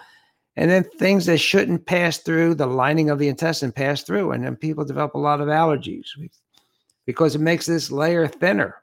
and 0.56 0.70
then 0.70 0.84
things 0.98 1.26
that 1.26 1.38
shouldn't 1.38 1.86
pass 1.86 2.18
through 2.18 2.54
the 2.54 2.66
lining 2.66 3.10
of 3.10 3.18
the 3.18 3.28
intestine 3.28 3.72
pass 3.72 4.02
through, 4.02 4.32
and 4.32 4.44
then 4.44 4.56
people 4.56 4.84
develop 4.84 5.14
a 5.14 5.18
lot 5.18 5.40
of 5.40 5.48
allergies 5.48 6.06
because 7.04 7.34
it 7.34 7.40
makes 7.40 7.66
this 7.66 7.90
layer 7.90 8.28
thinner. 8.28 8.79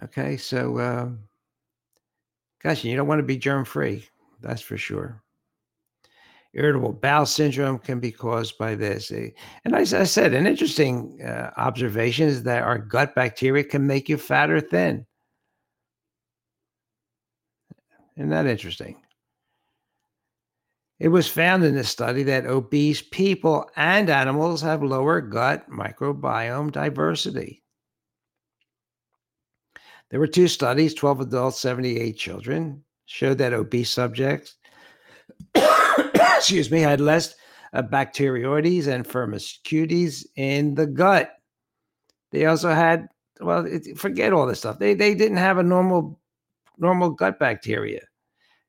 Okay, 0.00 0.36
so 0.36 0.78
uh, 0.78 1.08
gosh, 2.62 2.84
you 2.84 2.96
don't 2.96 3.06
want 3.06 3.18
to 3.18 3.26
be 3.26 3.36
germ 3.36 3.64
free. 3.64 4.06
That's 4.40 4.62
for 4.62 4.76
sure. 4.76 5.22
Irritable 6.54 6.92
bowel 6.92 7.24
syndrome 7.24 7.78
can 7.78 7.98
be 7.98 8.12
caused 8.12 8.58
by 8.58 8.74
this. 8.74 9.10
Eh, 9.10 9.30
and 9.64 9.74
as 9.74 9.94
I 9.94 10.04
said, 10.04 10.34
an 10.34 10.46
interesting 10.46 11.22
uh, 11.22 11.50
observation 11.56 12.28
is 12.28 12.42
that 12.42 12.62
our 12.62 12.78
gut 12.78 13.14
bacteria 13.14 13.64
can 13.64 13.86
make 13.86 14.08
you 14.08 14.18
fat 14.18 14.50
or 14.50 14.60
thin. 14.60 15.06
Isn't 18.16 18.30
that 18.30 18.46
interesting? 18.46 19.00
It 20.98 21.08
was 21.08 21.26
found 21.26 21.64
in 21.64 21.74
this 21.74 21.88
study 21.88 22.22
that 22.24 22.46
obese 22.46 23.02
people 23.02 23.68
and 23.76 24.10
animals 24.10 24.60
have 24.62 24.82
lower 24.82 25.20
gut 25.20 25.68
microbiome 25.70 26.70
diversity. 26.70 27.61
There 30.12 30.20
were 30.20 30.28
two 30.28 30.46
studies 30.46 30.94
12 30.94 31.22
adults, 31.22 31.58
78 31.58 32.16
children, 32.16 32.84
showed 33.06 33.38
that 33.38 33.52
obese 33.52 33.90
subjects 33.90 34.54
excuse 36.36 36.70
me, 36.70 36.80
had 36.80 37.00
less 37.00 37.34
uh, 37.72 37.82
and 37.82 37.90
firmicutes 37.92 40.26
in 40.36 40.74
the 40.74 40.86
gut. 40.86 41.32
They 42.30 42.46
also 42.46 42.70
had 42.70 43.08
well, 43.40 43.66
it, 43.66 43.98
forget 43.98 44.32
all 44.32 44.46
this 44.46 44.60
stuff. 44.60 44.78
They 44.78 44.94
they 44.94 45.14
didn't 45.14 45.38
have 45.38 45.58
a 45.58 45.62
normal 45.62 46.20
normal 46.78 47.10
gut 47.10 47.38
bacteria. 47.38 48.00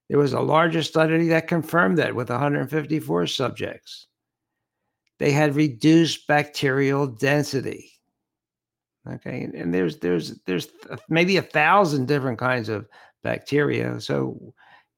There 0.09 0.19
was 0.19 0.33
a 0.33 0.41
larger 0.41 0.83
study 0.83 1.29
that 1.29 1.47
confirmed 1.47 1.97
that 1.97 2.15
with 2.15 2.29
154 2.29 3.27
subjects. 3.27 4.07
They 5.19 5.31
had 5.31 5.55
reduced 5.55 6.27
bacterial 6.27 7.07
density. 7.07 7.92
Okay, 9.09 9.49
and 9.53 9.73
there's 9.73 9.97
there's 9.99 10.39
there's 10.45 10.69
maybe 11.09 11.35
a 11.35 11.41
thousand 11.41 12.07
different 12.07 12.39
kinds 12.39 12.69
of 12.69 12.87
bacteria. 13.21 13.99
So, 13.99 14.53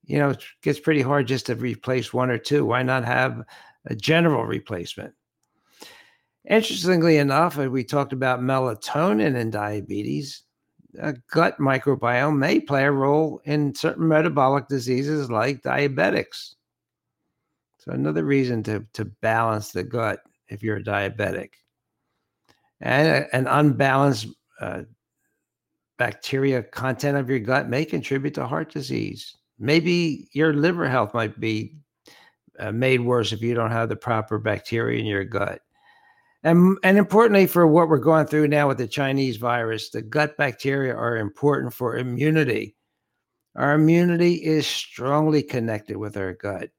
you 0.05 0.19
know, 0.19 0.29
it 0.31 0.43
gets 0.61 0.79
pretty 0.79 1.01
hard 1.01 1.27
just 1.27 1.47
to 1.47 1.55
replace 1.55 2.13
one 2.13 2.29
or 2.29 2.37
two. 2.37 2.65
Why 2.65 2.83
not 2.83 3.03
have 3.03 3.41
a 3.87 3.95
general 3.95 4.45
replacement? 4.45 5.13
Interestingly 6.47 7.17
enough, 7.17 7.57
uh, 7.57 7.71
we 7.71 7.83
talked 7.83 8.13
about 8.13 8.41
melatonin 8.41 9.35
in 9.35 9.49
diabetes. 9.49 10.43
A 10.99 11.13
gut 11.31 11.57
microbiome 11.57 12.37
may 12.37 12.59
play 12.59 12.85
a 12.85 12.91
role 12.91 13.41
in 13.45 13.73
certain 13.73 14.07
metabolic 14.07 14.67
diseases 14.67 15.31
like 15.31 15.63
diabetics. 15.63 16.53
So 17.79 17.91
another 17.91 18.23
reason 18.23 18.61
to 18.63 18.85
to 18.93 19.05
balance 19.05 19.71
the 19.71 19.83
gut 19.83 20.19
if 20.47 20.61
you're 20.61 20.77
a 20.77 20.83
diabetic. 20.83 21.49
And 22.81 23.27
an 23.31 23.47
unbalanced 23.47 24.27
uh, 24.59 24.83
bacteria 25.97 26.61
content 26.61 27.17
of 27.17 27.29
your 27.29 27.39
gut 27.39 27.69
may 27.69 27.85
contribute 27.85 28.33
to 28.35 28.47
heart 28.47 28.71
disease. 28.71 29.35
Maybe 29.59 30.27
your 30.33 30.53
liver 30.53 30.89
health 30.89 31.13
might 31.13 31.39
be 31.39 31.77
uh, 32.59 32.71
made 32.71 33.01
worse 33.01 33.31
if 33.31 33.41
you 33.41 33.53
don't 33.53 33.71
have 33.71 33.89
the 33.89 33.95
proper 33.95 34.37
bacteria 34.37 34.99
in 34.99 35.05
your 35.05 35.23
gut. 35.23 35.61
And, 36.43 36.77
and 36.83 36.97
importantly, 36.97 37.47
for 37.47 37.65
what 37.65 37.89
we're 37.89 37.97
going 37.97 38.27
through 38.27 38.49
now 38.49 38.67
with 38.67 38.77
the 38.77 38.87
Chinese 38.87 39.37
virus, 39.37 39.89
the 39.89 40.01
gut 40.01 40.37
bacteria 40.37 40.93
are 40.93 41.17
important 41.17 41.73
for 41.73 41.97
immunity. 41.97 42.75
Our 43.55 43.73
immunity 43.73 44.35
is 44.35 44.67
strongly 44.67 45.41
connected 45.41 45.97
with 45.97 46.17
our 46.17 46.33
gut. 46.33 46.69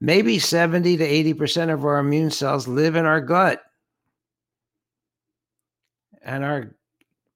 Maybe 0.00 0.38
70 0.38 0.98
to 0.98 1.34
80% 1.34 1.72
of 1.72 1.84
our 1.84 1.98
immune 1.98 2.30
cells 2.30 2.68
live 2.68 2.96
in 2.96 3.06
our 3.06 3.20
gut. 3.20 3.62
And 6.22 6.44
our 6.44 6.74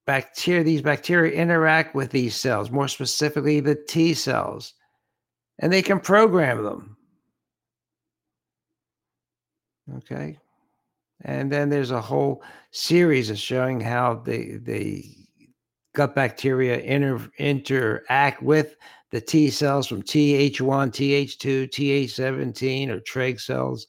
bacteria, 0.05 0.63
these 0.63 0.81
bacteria 0.81 1.33
interact 1.33 1.95
with 1.95 2.11
these 2.11 2.35
cells, 2.35 2.71
more 2.71 2.87
specifically 2.87 3.59
the 3.59 3.75
T 3.75 4.13
cells, 4.13 4.73
and 5.59 5.71
they 5.71 5.81
can 5.81 5.99
program 5.99 6.63
them. 6.63 6.97
Okay. 9.97 10.37
And 11.21 11.51
then 11.51 11.69
there's 11.69 11.91
a 11.91 12.01
whole 12.01 12.43
series 12.71 13.29
of 13.29 13.37
showing 13.37 13.79
how 13.79 14.15
the, 14.15 14.57
the 14.57 15.05
gut 15.95 16.15
bacteria 16.15 16.79
inter, 16.79 17.29
interact 17.37 18.41
with 18.41 18.75
the 19.11 19.21
T 19.21 19.49
cells 19.49 19.87
from 19.87 20.01
Th1, 20.01 20.57
Th2, 20.57 21.69
Th17, 21.69 22.89
or 22.89 22.99
Treg 23.01 23.39
cells 23.39 23.87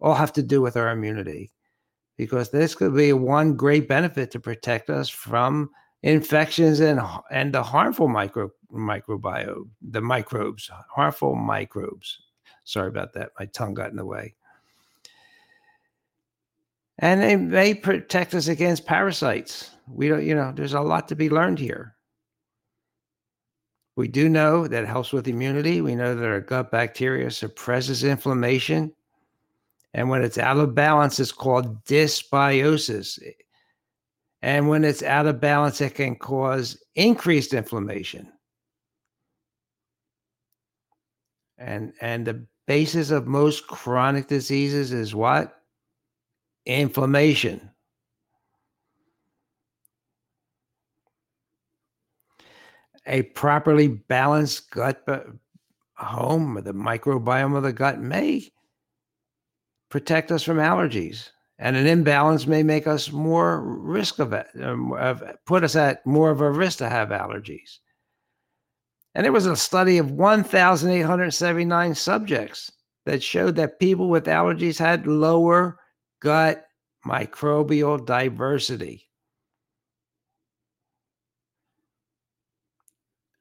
all 0.00 0.14
have 0.14 0.32
to 0.34 0.42
do 0.42 0.60
with 0.60 0.76
our 0.76 0.90
immunity 0.90 1.50
because 2.18 2.50
this 2.50 2.74
could 2.74 2.94
be 2.94 3.14
one 3.14 3.54
great 3.54 3.88
benefit 3.88 4.30
to 4.32 4.40
protect 4.40 4.90
us 4.90 5.08
from 5.08 5.70
infections 6.02 6.80
and 6.80 7.00
and 7.30 7.54
the 7.54 7.62
harmful 7.62 8.08
micro 8.08 8.50
microbiome, 8.70 9.68
the 9.80 10.02
microbes, 10.02 10.70
harmful 10.90 11.34
microbes. 11.34 12.20
Sorry 12.64 12.88
about 12.88 13.14
that. 13.14 13.30
My 13.38 13.46
tongue 13.46 13.72
got 13.72 13.90
in 13.90 13.96
the 13.96 14.04
way. 14.04 14.34
And 16.98 17.22
they 17.22 17.36
may 17.36 17.74
protect 17.74 18.34
us 18.34 18.48
against 18.48 18.84
parasites. 18.84 19.70
We 19.86 20.08
don't, 20.08 20.26
you 20.26 20.34
know, 20.34 20.52
there's 20.54 20.74
a 20.74 20.80
lot 20.80 21.08
to 21.08 21.16
be 21.16 21.30
learned 21.30 21.60
here. 21.60 21.94
We 23.96 24.08
do 24.08 24.28
know 24.28 24.66
that 24.66 24.86
helps 24.86 25.12
with 25.12 25.28
immunity. 25.28 25.80
We 25.80 25.94
know 25.94 26.14
that 26.14 26.28
our 26.28 26.40
gut 26.40 26.70
bacteria 26.70 27.30
suppresses 27.30 28.04
inflammation. 28.04 28.92
And 29.94 30.08
when 30.08 30.22
it's 30.22 30.38
out 30.38 30.58
of 30.58 30.74
balance, 30.74 31.18
it's 31.18 31.32
called 31.32 31.84
dysbiosis. 31.84 33.18
And 34.42 34.68
when 34.68 34.84
it's 34.84 35.02
out 35.02 35.26
of 35.26 35.40
balance, 35.40 35.80
it 35.80 35.94
can 35.94 36.16
cause 36.16 36.82
increased 36.94 37.54
inflammation. 37.54 38.32
And 41.56 41.92
and 42.00 42.26
the 42.26 42.46
basis 42.66 43.10
of 43.10 43.26
most 43.26 43.66
chronic 43.66 44.28
diseases 44.28 44.92
is 44.92 45.14
what? 45.14 45.54
Inflammation. 46.66 47.70
a 53.08 53.22
properly 53.22 53.88
balanced 53.88 54.70
gut 54.70 55.02
uh, 55.08 55.20
home, 55.96 56.56
or 56.56 56.60
the 56.60 56.74
microbiome 56.74 57.56
of 57.56 57.62
the 57.62 57.72
gut 57.72 57.98
may 58.00 58.52
protect 59.90 60.30
us 60.30 60.42
from 60.42 60.58
allergies. 60.58 61.30
And 61.58 61.76
an 61.76 61.86
imbalance 61.86 62.46
may 62.46 62.62
make 62.62 62.86
us 62.86 63.10
more 63.10 63.60
risk 63.60 64.20
of 64.20 64.32
it, 64.32 64.46
um, 64.62 64.92
of, 64.92 65.22
put 65.44 65.64
us 65.64 65.74
at 65.74 66.06
more 66.06 66.30
of 66.30 66.40
a 66.40 66.50
risk 66.50 66.78
to 66.78 66.88
have 66.88 67.08
allergies. 67.08 67.78
And 69.14 69.24
there 69.24 69.32
was 69.32 69.46
a 69.46 69.56
study 69.56 69.98
of 69.98 70.12
1,879 70.12 71.94
subjects 71.94 72.70
that 73.06 73.22
showed 73.22 73.56
that 73.56 73.80
people 73.80 74.08
with 74.08 74.26
allergies 74.26 74.78
had 74.78 75.06
lower 75.06 75.80
gut 76.20 76.64
microbial 77.04 78.04
diversity. 78.04 79.08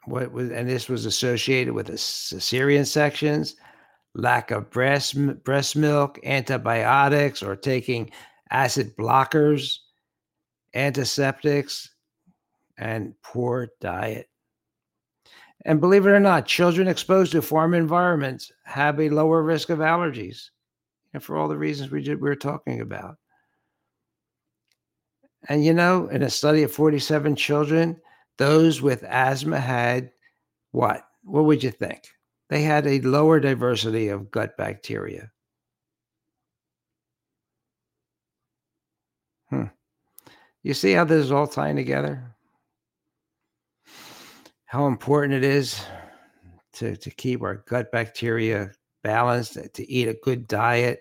what 0.08 0.32
was 0.32 0.50
and 0.52 0.70
this 0.70 0.88
was 0.88 1.06
associated 1.06 1.74
with 1.74 1.90
a 1.90 1.94
cesarean 1.94 2.86
sections, 2.86 3.56
lack 4.18 4.52
of 4.52 4.70
breast 4.70 5.16
breast 5.44 5.76
milk, 5.76 6.20
antibiotics, 6.26 7.42
or 7.42 7.56
taking 7.56 8.10
acid 8.50 8.96
blockers, 8.98 9.78
antiseptics, 10.74 11.92
and 12.78 13.14
poor 13.22 13.70
diet. 13.80 14.30
And 15.66 15.80
believe 15.80 16.06
it 16.06 16.12
or 16.12 16.20
not, 16.20 16.46
children 16.46 16.88
exposed 16.88 17.32
to 17.34 17.42
farm 17.42 17.74
environments 17.74 18.52
have 18.64 19.00
a 19.00 19.10
lower 19.10 19.44
risk 19.44 19.70
of 19.70 19.80
allergies, 19.80 20.50
and 21.14 21.24
for 21.24 21.38
all 21.38 21.48
the 21.48 21.58
reasons 21.58 21.92
we 21.92 22.02
did, 22.02 22.22
we 22.22 22.30
were 22.30 22.36
talking 22.36 22.82
about. 22.82 23.18
And 25.50 25.64
you 25.64 25.74
know, 25.74 26.08
in 26.08 26.24
a 26.24 26.30
study 26.30 26.64
of 26.64 26.72
47 26.72 27.36
children, 27.36 28.00
those 28.38 28.82
with 28.82 29.04
asthma 29.04 29.60
had 29.60 30.12
what? 30.72 31.08
What 31.24 31.46
would 31.46 31.64
you 31.64 31.72
think? 31.72 32.08
They 32.50 32.62
had 32.62 32.88
a 32.88 33.02
lower 33.02 33.40
diversity 33.40 34.08
of 34.08 34.32
gut 34.32 34.56
bacteria. 34.58 35.32
Hmm. 39.50 39.66
You 40.64 40.74
see 40.74 40.94
how 40.94 41.04
this 41.04 41.26
is 41.26 41.32
all 41.32 41.48
tying 41.48 41.76
together? 41.76 42.36
How 44.66 44.88
important 44.88 45.34
it 45.34 45.44
is 45.44 45.82
to, 46.74 46.96
to 46.98 47.10
keep 47.10 47.42
our 47.42 47.64
gut 47.68 47.92
bacteria 47.92 48.72
balanced, 49.04 49.58
to 49.74 49.92
eat 49.92 50.08
a 50.08 50.18
good 50.24 50.48
diet, 50.48 51.00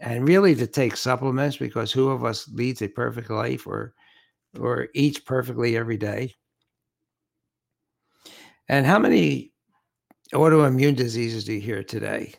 and 0.00 0.26
really 0.26 0.54
to 0.54 0.66
take 0.66 0.96
supplements 0.96 1.56
because 1.56 1.92
who 1.92 2.10
of 2.10 2.24
us 2.24 2.48
leads 2.48 2.82
a 2.82 2.88
perfect 2.88 3.30
life 3.30 3.66
or 3.66 3.94
or 4.58 4.88
eats 4.94 5.18
perfectly 5.18 5.76
every 5.76 5.96
day. 5.96 6.34
And 8.68 8.86
how 8.86 8.98
many 8.98 9.52
autoimmune 10.32 10.96
diseases 10.96 11.44
do 11.44 11.54
you 11.54 11.60
hear 11.60 11.82
today? 11.82 12.34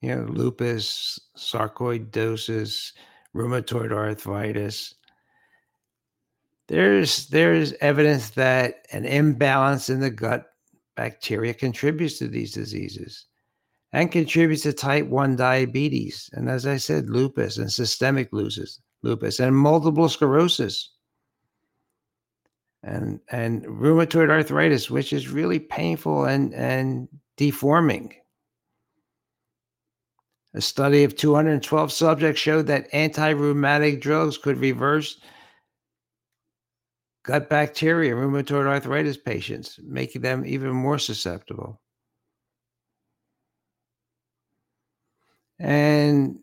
You 0.00 0.14
know, 0.14 0.22
lupus, 0.28 1.18
sarcoidosis, 1.36 2.92
rheumatoid 3.34 3.92
arthritis. 3.92 4.94
There's 6.68 7.26
there's 7.28 7.72
evidence 7.80 8.30
that 8.30 8.86
an 8.92 9.04
imbalance 9.04 9.88
in 9.88 10.00
the 10.00 10.10
gut 10.10 10.46
bacteria 10.96 11.54
contributes 11.54 12.18
to 12.18 12.28
these 12.28 12.52
diseases 12.52 13.26
and 13.92 14.12
contributes 14.12 14.62
to 14.62 14.72
type 14.72 15.06
1 15.06 15.36
diabetes 15.36 16.28
and 16.32 16.50
as 16.50 16.66
I 16.66 16.76
said 16.76 17.08
lupus 17.08 17.56
and 17.56 17.72
systemic 17.72 18.32
lupus 18.32 18.80
lupus 19.02 19.40
and 19.40 19.56
multiple 19.56 20.08
sclerosis 20.08 20.90
and 22.82 23.20
and 23.30 23.64
rheumatoid 23.64 24.30
arthritis 24.30 24.90
which 24.90 25.12
is 25.12 25.28
really 25.28 25.58
painful 25.58 26.24
and 26.24 26.54
and 26.54 27.08
deforming. 27.36 28.14
A 30.54 30.60
study 30.60 31.04
of 31.04 31.14
212 31.14 31.92
subjects 31.92 32.40
showed 32.40 32.66
that 32.66 32.88
anti-rheumatic 32.92 34.00
drugs 34.00 34.38
could 34.38 34.58
reverse 34.58 35.20
gut 37.24 37.50
bacteria 37.50 38.14
rheumatoid 38.14 38.66
arthritis 38.66 39.18
patients 39.18 39.78
making 39.84 40.22
them 40.22 40.46
even 40.46 40.70
more 40.70 40.98
susceptible. 40.98 41.80
And 45.58 46.38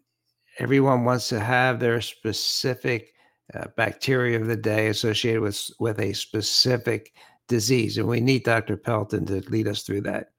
everyone 0.60 1.06
wants 1.06 1.30
to 1.30 1.39
have 1.39 1.80
their 1.80 2.02
specific 2.02 3.14
uh, 3.53 3.65
bacteria 3.75 4.39
of 4.39 4.47
the 4.47 4.55
day 4.55 4.88
associated 4.88 5.41
with, 5.41 5.69
with 5.79 5.99
a 5.99 6.13
specific 6.13 7.13
disease. 7.47 7.97
And 7.97 8.08
we 8.08 8.19
need 8.19 8.43
Dr. 8.43 8.77
Pelton 8.77 9.25
to 9.27 9.41
lead 9.49 9.67
us 9.67 9.84
through 9.84 10.01
that. 10.01 10.31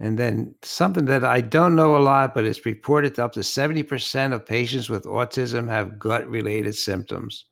And 0.00 0.18
then 0.18 0.54
something 0.62 1.04
that 1.06 1.24
I 1.24 1.40
don't 1.40 1.76
know 1.76 1.96
a 1.96 1.98
lot, 1.98 2.34
but 2.34 2.44
it's 2.44 2.66
reported 2.66 3.18
up 3.18 3.32
to 3.32 3.40
70% 3.40 4.32
of 4.32 4.44
patients 4.44 4.88
with 4.90 5.04
autism 5.04 5.68
have 5.68 5.98
gut 5.98 6.28
related 6.28 6.74
symptoms. 6.74 7.46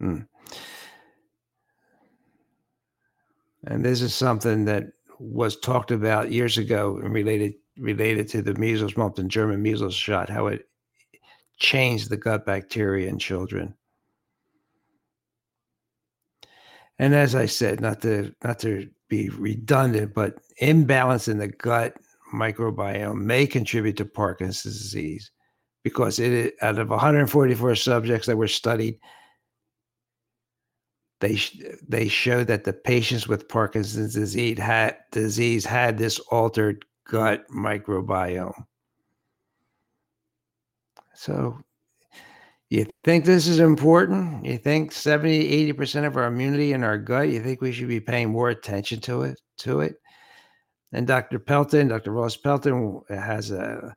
Hmm. 0.00 0.20
And 3.66 3.84
this 3.84 4.02
is 4.02 4.14
something 4.14 4.66
that 4.66 4.84
was 5.18 5.56
talked 5.56 5.90
about 5.90 6.30
years 6.30 6.58
ago 6.58 6.98
and 7.02 7.12
related 7.14 7.54
related 7.78 8.28
to 8.28 8.42
the 8.42 8.54
measles, 8.54 8.96
mumps, 8.96 9.18
and 9.18 9.30
German 9.30 9.62
measles 9.62 9.94
shot, 9.94 10.28
how 10.28 10.46
it 10.46 10.68
changed 11.58 12.10
the 12.10 12.16
gut 12.16 12.44
bacteria 12.46 13.08
in 13.08 13.18
children. 13.18 13.74
And 16.98 17.14
as 17.14 17.34
I 17.34 17.46
said, 17.46 17.80
not 17.80 18.00
to 18.02 18.32
not 18.44 18.60
to 18.60 18.88
be 19.08 19.28
redundant, 19.30 20.14
but 20.14 20.38
imbalance 20.58 21.28
in 21.28 21.38
the 21.38 21.48
gut 21.48 21.96
microbiome 22.32 23.20
may 23.20 23.46
contribute 23.46 23.96
to 23.96 24.04
Parkinson's 24.04 24.78
disease 24.78 25.30
because 25.82 26.18
it 26.18 26.54
out 26.62 26.78
of 26.78 26.90
144 26.90 27.74
subjects 27.74 28.26
that 28.26 28.36
were 28.36 28.48
studied, 28.48 28.98
they 31.20 31.38
they 31.86 32.08
showed 32.08 32.46
that 32.46 32.64
the 32.64 32.72
patients 32.72 33.26
with 33.26 33.48
Parkinson's 33.48 34.14
disease 34.14 34.58
had 34.58 34.96
disease 35.10 35.64
had 35.64 35.98
this 35.98 36.18
altered 36.30 36.84
gut 37.04 37.44
microbiome. 37.48 38.64
So 41.14 41.58
you 42.70 42.86
think 43.04 43.24
this 43.24 43.46
is 43.46 43.60
important? 43.60 44.44
You 44.44 44.58
think 44.58 44.92
70, 44.92 45.72
80% 45.72 46.06
of 46.06 46.16
our 46.16 46.26
immunity 46.26 46.72
in 46.72 46.82
our 46.82 46.98
gut, 46.98 47.28
you 47.28 47.42
think 47.42 47.60
we 47.60 47.72
should 47.72 47.88
be 47.88 48.00
paying 48.00 48.30
more 48.30 48.50
attention 48.50 49.00
to 49.02 49.22
it, 49.22 49.40
to 49.58 49.80
it? 49.80 49.96
And 50.92 51.06
Dr. 51.06 51.38
Pelton, 51.38 51.88
Dr. 51.88 52.12
Ross 52.12 52.36
Pelton 52.36 53.00
has 53.08 53.50
a 53.50 53.94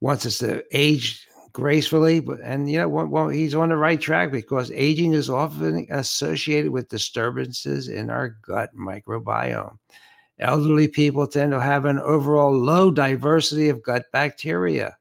wants 0.00 0.26
us 0.26 0.38
to 0.38 0.62
age 0.72 1.26
gracefully, 1.52 2.20
but 2.20 2.38
and 2.42 2.70
you 2.70 2.78
know 2.78 2.88
well, 2.88 3.28
he's 3.28 3.54
on 3.54 3.70
the 3.70 3.76
right 3.76 4.00
track 4.00 4.30
because 4.30 4.70
aging 4.72 5.14
is 5.14 5.30
often 5.30 5.86
associated 5.90 6.70
with 6.70 6.88
disturbances 6.88 7.88
in 7.88 8.10
our 8.10 8.36
gut 8.46 8.70
microbiome. 8.76 9.76
Elderly 10.38 10.88
people 10.88 11.26
tend 11.26 11.52
to 11.52 11.60
have 11.60 11.84
an 11.84 11.98
overall 11.98 12.52
low 12.52 12.90
diversity 12.90 13.68
of 13.68 13.82
gut 13.82 14.04
bacteria. 14.12 14.96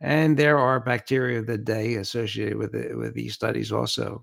And 0.00 0.36
there 0.36 0.58
are 0.58 0.78
bacteria 0.80 1.40
of 1.40 1.46
the 1.46 1.58
day 1.58 1.94
associated 1.94 2.56
with 2.56 2.74
it, 2.74 2.96
with 2.96 3.14
these 3.14 3.34
studies 3.34 3.72
also. 3.72 4.22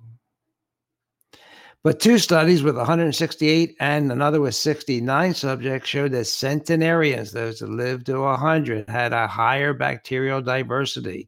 But 1.84 2.00
two 2.00 2.20
studies 2.20 2.62
with 2.62 2.78
168 2.78 3.76
and 3.80 4.12
another 4.12 4.40
with 4.40 4.54
69 4.54 5.34
subjects 5.34 5.90
showed 5.90 6.12
that 6.12 6.26
centenarians, 6.26 7.32
those 7.32 7.60
that 7.60 7.70
lived 7.70 8.06
to 8.06 8.20
100, 8.20 8.88
had 8.88 9.14
a 9.14 9.26
higher 9.28 9.74
bacterial 9.74 10.42
diversity. 10.42 11.28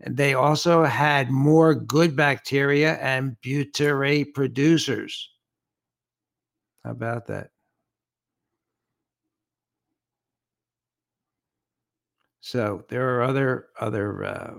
And 0.00 0.16
they 0.16 0.34
also 0.34 0.84
had 0.84 1.30
more 1.30 1.74
good 1.74 2.14
bacteria 2.14 2.96
and 2.96 3.36
butyrate 3.42 4.34
producers. 4.34 5.30
How 6.84 6.90
about 6.90 7.26
that? 7.28 7.50
So 12.40 12.84
there 12.88 13.16
are 13.16 13.22
other 13.22 13.68
other 13.80 14.24
uh, 14.24 14.54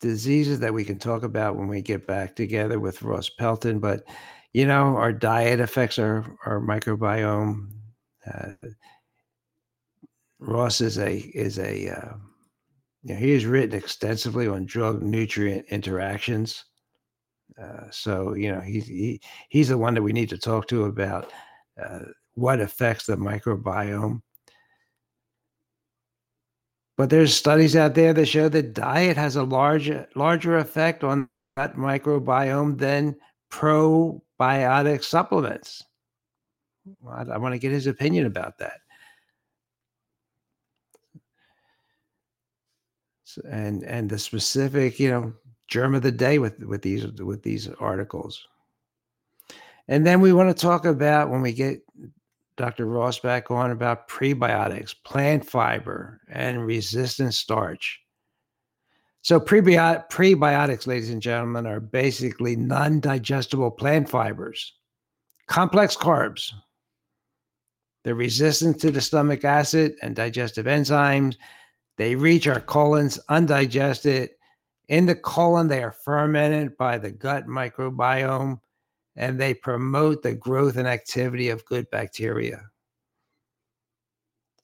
diseases 0.00 0.60
that 0.60 0.72
we 0.72 0.84
can 0.84 0.98
talk 0.98 1.24
about 1.24 1.56
when 1.56 1.68
we 1.68 1.82
get 1.82 2.06
back 2.06 2.36
together 2.36 2.78
with 2.78 3.02
Ross 3.02 3.28
Pelton, 3.28 3.80
but 3.80 4.04
you 4.52 4.66
know 4.66 4.96
our 4.96 5.12
diet 5.12 5.60
affects 5.60 5.98
our 5.98 6.24
our 6.46 6.60
microbiome. 6.60 7.70
Uh, 8.26 8.52
Ross 10.38 10.80
is 10.80 10.98
a 10.98 11.18
is 11.34 11.58
a 11.58 11.88
uh, 11.90 12.14
you 13.02 13.14
know, 13.14 13.20
he 13.20 13.32
has 13.32 13.46
written 13.46 13.76
extensively 13.76 14.46
on 14.46 14.64
drug 14.64 15.02
nutrient 15.02 15.66
interactions. 15.70 16.64
Uh, 17.60 17.90
so 17.90 18.34
you 18.34 18.50
know 18.50 18.60
he's 18.60 18.86
he, 18.86 19.20
he's 19.48 19.68
the 19.68 19.78
one 19.78 19.94
that 19.94 20.02
we 20.02 20.12
need 20.12 20.28
to 20.28 20.38
talk 20.38 20.66
to 20.68 20.84
about 20.84 21.30
uh, 21.82 22.00
what 22.34 22.60
affects 22.60 23.06
the 23.06 23.16
microbiome. 23.16 24.22
But 26.96 27.10
there's 27.10 27.34
studies 27.34 27.74
out 27.74 27.94
there 27.94 28.12
that 28.12 28.26
show 28.26 28.48
that 28.48 28.74
diet 28.74 29.16
has 29.16 29.36
a 29.36 29.42
larger 29.42 30.08
larger 30.14 30.58
effect 30.58 31.04
on 31.04 31.28
that 31.56 31.76
microbiome 31.76 32.78
than 32.78 33.16
probiotic 33.50 35.04
supplements. 35.04 35.84
I, 37.08 37.22
I 37.22 37.38
want 37.38 37.54
to 37.54 37.58
get 37.58 37.72
his 37.72 37.86
opinion 37.86 38.26
about 38.26 38.58
that. 38.58 38.80
So, 43.24 43.42
and 43.48 43.82
and 43.84 44.10
the 44.10 44.18
specific, 44.18 45.00
you 45.00 45.10
know, 45.10 45.32
germ 45.72 45.94
of 45.94 46.02
the 46.02 46.12
day 46.12 46.38
with 46.38 46.58
with 46.60 46.82
these 46.82 47.06
with 47.12 47.42
these 47.42 47.66
articles. 47.80 48.46
And 49.88 50.06
then 50.06 50.20
we 50.20 50.32
want 50.32 50.54
to 50.54 50.60
talk 50.60 50.84
about 50.84 51.30
when 51.30 51.40
we 51.40 51.52
get 51.52 51.80
Dr. 52.56 52.84
Ross 52.84 53.18
back 53.18 53.50
on 53.50 53.70
about 53.70 54.06
prebiotics, 54.06 54.94
plant 55.02 55.48
fiber, 55.48 56.20
and 56.28 56.66
resistant 56.66 57.32
starch. 57.32 57.98
So, 59.22 59.40
prebiot- 59.40 60.10
prebiotics, 60.10 60.86
ladies 60.86 61.10
and 61.10 61.22
gentlemen, 61.22 61.66
are 61.66 61.80
basically 61.80 62.54
non 62.54 63.00
digestible 63.00 63.70
plant 63.70 64.10
fibers, 64.10 64.74
complex 65.46 65.96
carbs. 65.96 66.52
They're 68.04 68.14
resistant 68.14 68.78
to 68.80 68.90
the 68.90 69.00
stomach 69.00 69.42
acid 69.44 69.94
and 70.02 70.14
digestive 70.14 70.66
enzymes. 70.66 71.36
They 71.96 72.14
reach 72.14 72.46
our 72.46 72.60
colons 72.60 73.18
undigested. 73.30 74.30
In 74.92 75.06
the 75.06 75.14
colon, 75.14 75.68
they 75.68 75.82
are 75.82 75.90
fermented 75.90 76.76
by 76.76 76.98
the 76.98 77.10
gut 77.10 77.46
microbiome 77.46 78.60
and 79.16 79.40
they 79.40 79.54
promote 79.54 80.22
the 80.22 80.34
growth 80.34 80.76
and 80.76 80.86
activity 80.86 81.48
of 81.48 81.64
good 81.64 81.88
bacteria. 81.90 82.60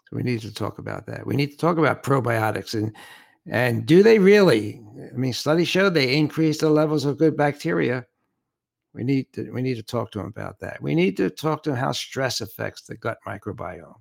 So 0.05 0.17
we 0.17 0.23
need 0.23 0.43
to 0.43 0.53
talk 0.53 0.79
about 0.79 1.07
that. 1.07 1.27
We 1.27 1.35
need 1.35 1.53
to 1.53 1.57
talk 1.57 1.79
about 1.79 2.03
probiotics 2.03 2.75
and 2.75 2.95
and 3.47 3.87
do 3.87 4.03
they 4.03 4.19
really? 4.19 4.83
I 5.11 5.17
mean, 5.17 5.33
studies 5.33 5.69
show 5.69 5.89
they 5.89 6.15
increase 6.15 6.59
the 6.59 6.69
levels 6.69 7.07
of 7.07 7.17
good 7.17 7.35
bacteria. 7.35 8.05
We 8.93 9.05
need 9.05 9.33
to 9.33 9.51
we 9.51 9.63
need 9.63 9.77
to 9.77 9.83
talk 9.83 10.11
to 10.11 10.19
them 10.19 10.27
about 10.27 10.59
that. 10.61 10.83
We 10.83 10.95
need 10.95 11.17
to 11.17 11.31
talk 11.31 11.63
to 11.63 11.71
them 11.71 11.79
how 11.79 11.93
stress 11.93 12.43
affects 12.43 12.83
the 12.83 12.99
gut 12.99 13.17
microbiome, 13.27 13.97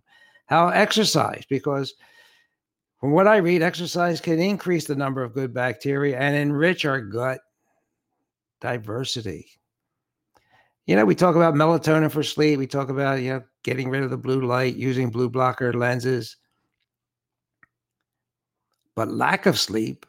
how 0.48 0.68
exercise, 0.68 1.46
because 1.48 1.94
from 3.00 3.12
what 3.12 3.28
I 3.28 3.38
read, 3.38 3.62
exercise 3.62 4.20
can 4.20 4.40
increase 4.40 4.86
the 4.86 4.96
number 4.96 5.24
of 5.24 5.34
good 5.34 5.54
bacteria 5.54 6.18
and 6.18 6.36
enrich 6.36 6.86
our 6.86 7.02
gut 7.02 7.40
diversity 8.60 9.58
you 10.88 10.96
know, 10.96 11.04
we 11.04 11.16
talk 11.16 11.36
about 11.36 11.54
melatonin 11.54 12.10
for 12.10 12.24
sleep. 12.24 12.58
We 12.58 12.66
talk 12.66 12.90
about, 12.90 13.22
you 13.22 13.34
know, 13.34 13.44
getting 13.64 13.90
rid 13.90 14.04
of 14.04 14.10
the 14.10 14.18
blue 14.18 14.42
light, 14.42 14.78
using 14.78 15.12
blue 15.12 15.30
blocker 15.30 15.74
lenses. 15.74 16.38
But 18.96 19.12
lack 19.12 19.46
of 19.46 19.60
sleep 19.60 20.06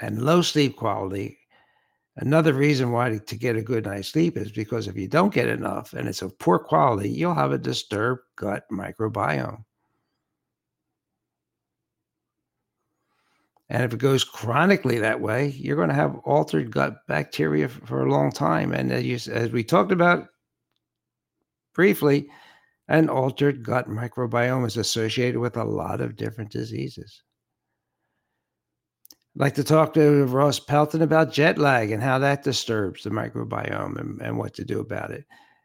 and 0.00 0.22
low 0.22 0.40
sleep 0.40 0.76
quality, 0.76 1.36
another 2.16 2.54
reason 2.54 2.92
why 2.92 3.18
to 3.18 3.36
get 3.36 3.56
a 3.56 3.62
good 3.62 3.86
night's 3.86 4.08
sleep 4.08 4.36
is 4.36 4.52
because 4.52 4.86
if 4.86 4.96
you 4.96 5.08
don't 5.08 5.34
get 5.34 5.48
enough 5.48 5.92
and 5.94 6.08
it's 6.08 6.22
of 6.22 6.38
poor 6.38 6.60
quality, 6.60 7.10
you'll 7.10 7.34
have 7.34 7.52
a 7.52 7.58
disturbed 7.58 8.22
gut 8.36 8.64
microbiome. 8.70 9.64
And 13.70 13.82
if 13.82 13.94
it 13.94 13.98
goes 13.98 14.24
chronically 14.24 14.98
that 14.98 15.20
way, 15.20 15.48
you're 15.48 15.76
going 15.76 15.88
to 15.88 15.94
have 15.94 16.16
altered 16.24 16.70
gut 16.70 17.06
bacteria 17.08 17.68
for 17.68 18.04
a 18.04 18.10
long 18.10 18.30
time. 18.30 18.72
And 18.72 18.92
as, 18.92 19.04
you, 19.04 19.32
as 19.32 19.50
we 19.50 19.64
talked 19.64 19.90
about 19.90 20.28
briefly, 21.74 22.28
an 22.88 23.08
altered 23.08 23.62
gut 23.62 23.88
microbiome 23.88 24.66
is 24.66 24.76
associated 24.76 25.40
with 25.40 25.56
a 25.56 25.64
lot 25.64 26.02
of 26.02 26.16
different 26.16 26.50
diseases. 26.50 27.22
I'd 29.34 29.40
like 29.40 29.54
to 29.54 29.64
talk 29.64 29.94
to 29.94 30.26
Ross 30.26 30.60
Pelton 30.60 31.02
about 31.02 31.32
jet 31.32 31.58
lag 31.58 31.90
and 31.90 32.02
how 32.02 32.18
that 32.18 32.44
disturbs 32.44 33.02
the 33.02 33.10
microbiome 33.10 33.98
and, 33.98 34.20
and 34.20 34.38
what 34.38 34.54
to 34.54 34.64
do 34.64 34.80
about 34.80 35.10
it. 35.10 35.24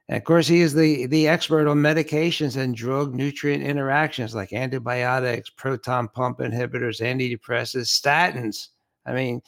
And 0.10 0.18
of 0.18 0.24
course, 0.24 0.48
he 0.48 0.62
is 0.62 0.74
the, 0.74 1.06
the 1.06 1.28
expert 1.28 1.68
on 1.68 1.78
medications 1.78 2.58
and 2.58 2.76
drug 2.76 3.14
nutrient 3.14 3.64
interactions 3.64 4.34
like 4.34 4.52
antibiotics, 4.54 5.52
proton 5.52 6.08
pump 6.08 6.40
inhibitors, 6.40 7.00
antidepressants, 7.00 8.02
statins. 8.02 8.70
I 9.06 9.14
mean, 9.14 9.44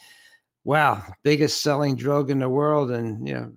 wow, 0.64 1.04
biggest 1.24 1.64
selling 1.64 1.96
drug 1.96 2.30
in 2.30 2.38
the 2.38 2.48
world. 2.48 2.92
And, 2.92 3.28
you 3.28 3.34
know, 3.34 3.52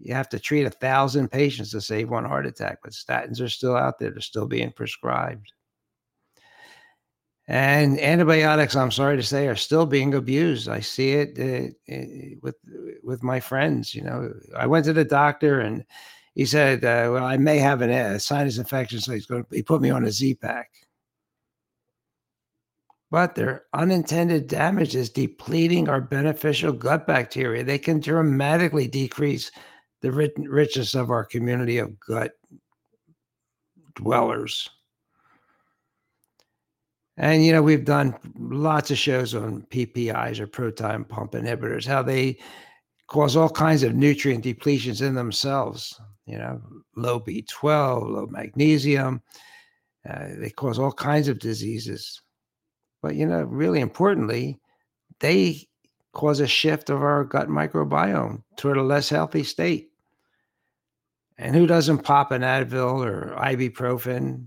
you 0.00 0.12
have 0.12 0.28
to 0.30 0.40
treat 0.40 0.66
a 0.66 0.70
thousand 0.70 1.30
patients 1.30 1.70
to 1.70 1.80
save 1.80 2.10
one 2.10 2.24
heart 2.24 2.46
attack, 2.46 2.78
but 2.82 2.94
statins 2.94 3.40
are 3.40 3.48
still 3.48 3.76
out 3.76 4.00
there. 4.00 4.10
They're 4.10 4.20
still 4.20 4.48
being 4.48 4.72
prescribed. 4.72 5.52
And 7.46 8.00
antibiotics, 8.00 8.74
I'm 8.74 8.90
sorry 8.90 9.16
to 9.16 9.22
say, 9.22 9.46
are 9.46 9.54
still 9.56 9.86
being 9.86 10.14
abused. 10.14 10.68
I 10.68 10.80
see 10.80 11.12
it 11.12 11.38
uh, 11.38 11.94
uh, 11.94 12.38
with 12.42 12.56
with 13.02 13.22
my 13.22 13.40
friends. 13.40 13.92
You 13.92 14.02
know, 14.02 14.32
I 14.56 14.66
went 14.66 14.84
to 14.84 14.92
the 14.92 15.04
doctor 15.04 15.60
and 15.60 15.84
he 16.34 16.44
said, 16.44 16.84
uh, 16.84 17.10
"Well, 17.12 17.24
I 17.24 17.36
may 17.36 17.58
have 17.58 17.82
an, 17.82 17.90
a 17.90 18.20
sinus 18.20 18.58
infection, 18.58 19.00
so 19.00 19.12
he's 19.12 19.26
going 19.26 19.44
to 19.44 19.54
he 19.54 19.62
put 19.62 19.82
me 19.82 19.90
on 19.90 20.04
a 20.04 20.10
Z 20.10 20.34
pack." 20.34 20.70
But 23.10 23.34
their 23.34 23.64
unintended 23.74 24.46
damage 24.46 24.94
is 24.94 25.10
depleting 25.10 25.88
our 25.88 26.00
beneficial 26.00 26.72
gut 26.72 27.06
bacteria. 27.06 27.64
They 27.64 27.78
can 27.78 27.98
dramatically 27.98 28.86
decrease 28.86 29.50
the 30.00 30.12
richness 30.12 30.94
of 30.94 31.10
our 31.10 31.24
community 31.24 31.78
of 31.78 31.98
gut 31.98 32.32
dwellers. 33.94 34.70
And 37.16 37.44
you 37.44 37.52
know, 37.52 37.62
we've 37.62 37.84
done 37.84 38.14
lots 38.38 38.90
of 38.90 38.96
shows 38.96 39.34
on 39.34 39.62
PPIs 39.70 40.38
or 40.38 40.46
proton 40.46 41.04
pump 41.04 41.32
inhibitors, 41.32 41.84
how 41.84 42.02
they 42.02 42.38
cause 43.10 43.34
all 43.36 43.50
kinds 43.50 43.82
of 43.82 43.94
nutrient 43.94 44.44
depletions 44.44 45.02
in 45.06 45.14
themselves. 45.14 46.00
You 46.26 46.38
know, 46.38 46.62
low 46.96 47.20
B12, 47.20 48.08
low 48.08 48.26
magnesium. 48.30 49.20
Uh, 50.08 50.28
they 50.38 50.50
cause 50.50 50.78
all 50.78 50.92
kinds 50.92 51.28
of 51.28 51.40
diseases. 51.40 52.22
But 53.02 53.16
you 53.16 53.26
know, 53.26 53.42
really 53.42 53.80
importantly, 53.80 54.58
they 55.18 55.66
cause 56.12 56.40
a 56.40 56.46
shift 56.46 56.88
of 56.88 57.02
our 57.02 57.24
gut 57.24 57.48
microbiome 57.48 58.42
toward 58.56 58.76
a 58.76 58.82
less 58.82 59.08
healthy 59.08 59.42
state. 59.42 59.90
And 61.36 61.54
who 61.54 61.66
doesn't 61.66 62.04
pop 62.04 62.30
an 62.30 62.42
Advil 62.42 63.04
or 63.04 63.34
ibuprofen 63.38 64.46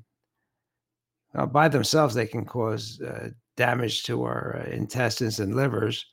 uh, 1.35 1.47
by 1.47 1.67
themselves, 1.67 2.13
they 2.13 2.27
can 2.27 2.45
cause 2.45 3.01
uh, 3.01 3.29
damage 3.57 4.03
to 4.03 4.23
our 4.23 4.61
uh, 4.61 4.71
intestines 4.71 5.39
and 5.39 5.55
livers. 5.55 6.05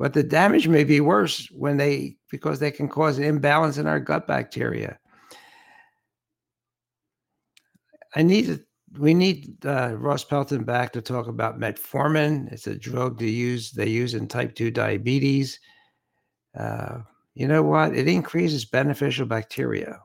But 0.00 0.14
the 0.14 0.22
damage 0.22 0.66
may 0.66 0.82
be 0.82 1.02
worse 1.02 1.46
when 1.50 1.76
they, 1.76 2.16
because 2.30 2.58
they 2.58 2.70
can 2.70 2.88
cause 2.88 3.18
an 3.18 3.24
imbalance 3.24 3.76
in 3.76 3.86
our 3.86 4.00
gut 4.00 4.26
bacteria. 4.26 4.98
I 8.16 8.22
need 8.22 8.46
to, 8.46 8.64
we 8.98 9.12
need 9.12 9.54
uh, 9.66 9.94
Ross 9.98 10.24
Pelton 10.24 10.64
back 10.64 10.94
to 10.94 11.02
talk 11.02 11.26
about 11.26 11.60
metformin. 11.60 12.50
It's 12.50 12.66
a 12.66 12.74
drug 12.74 13.18
to 13.18 13.28
use, 13.28 13.72
they 13.72 13.90
use 13.90 14.14
in 14.14 14.26
type 14.26 14.54
2 14.54 14.70
diabetes. 14.70 15.60
Uh, 16.58 17.00
you 17.34 17.46
know 17.46 17.62
what? 17.62 17.94
It 17.94 18.08
increases 18.08 18.64
beneficial 18.64 19.26
bacteria. 19.26 20.00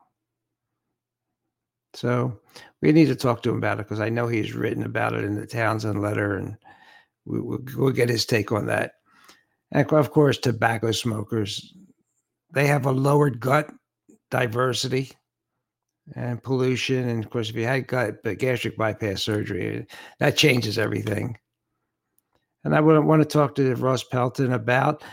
So 1.93 2.38
we 2.82 2.91
need 2.91 3.08
to 3.08 3.16
talk 3.16 3.41
to 3.43 3.50
him 3.50 3.58
about 3.60 3.80
it 3.80 3.88
because 3.88 4.02
I 4.02 4.10
know 4.10 4.28
he's 4.28 4.54
written 4.54 4.84
about 4.84 5.14
it 5.14 5.24
in 5.24 5.36
the 5.36 5.48
Townsend 5.48 6.02
letter, 6.02 6.36
and 6.36 6.58
we, 7.24 7.39
will 7.39 7.60
we'll 7.78 7.91
get 7.91 8.10
his 8.10 8.26
take 8.26 8.52
on 8.52 8.66
that. 8.66 8.96
And 9.76 9.92
of 9.92 10.12
course, 10.12 10.38
tobacco 10.38 10.92
smokers, 10.92 11.74
they 12.54 12.66
have 12.66 12.86
a 12.86 12.92
lowered 12.92 13.42
gut 13.42 13.70
diversity 14.32 15.12
and 16.16 16.42
pollution. 16.42 17.10
And 17.10 17.22
of 17.22 17.30
course, 17.30 17.50
if 17.50 17.58
you 17.58 17.66
had 17.66 17.88
gut 17.88 18.24
but 18.24 18.38
gastric 18.38 18.78
bypass 18.78 19.22
surgery, 19.22 19.86
that 20.20 20.38
changes 20.38 20.78
everything. 20.78 21.38
And 22.64 22.74
I 22.74 22.80
would 22.80 23.04
want 23.04 23.22
to 23.22 23.28
talk 23.28 23.54
to 23.56 23.76
Ross 23.76 24.02
Pelton 24.02 24.54
about, 24.54 25.04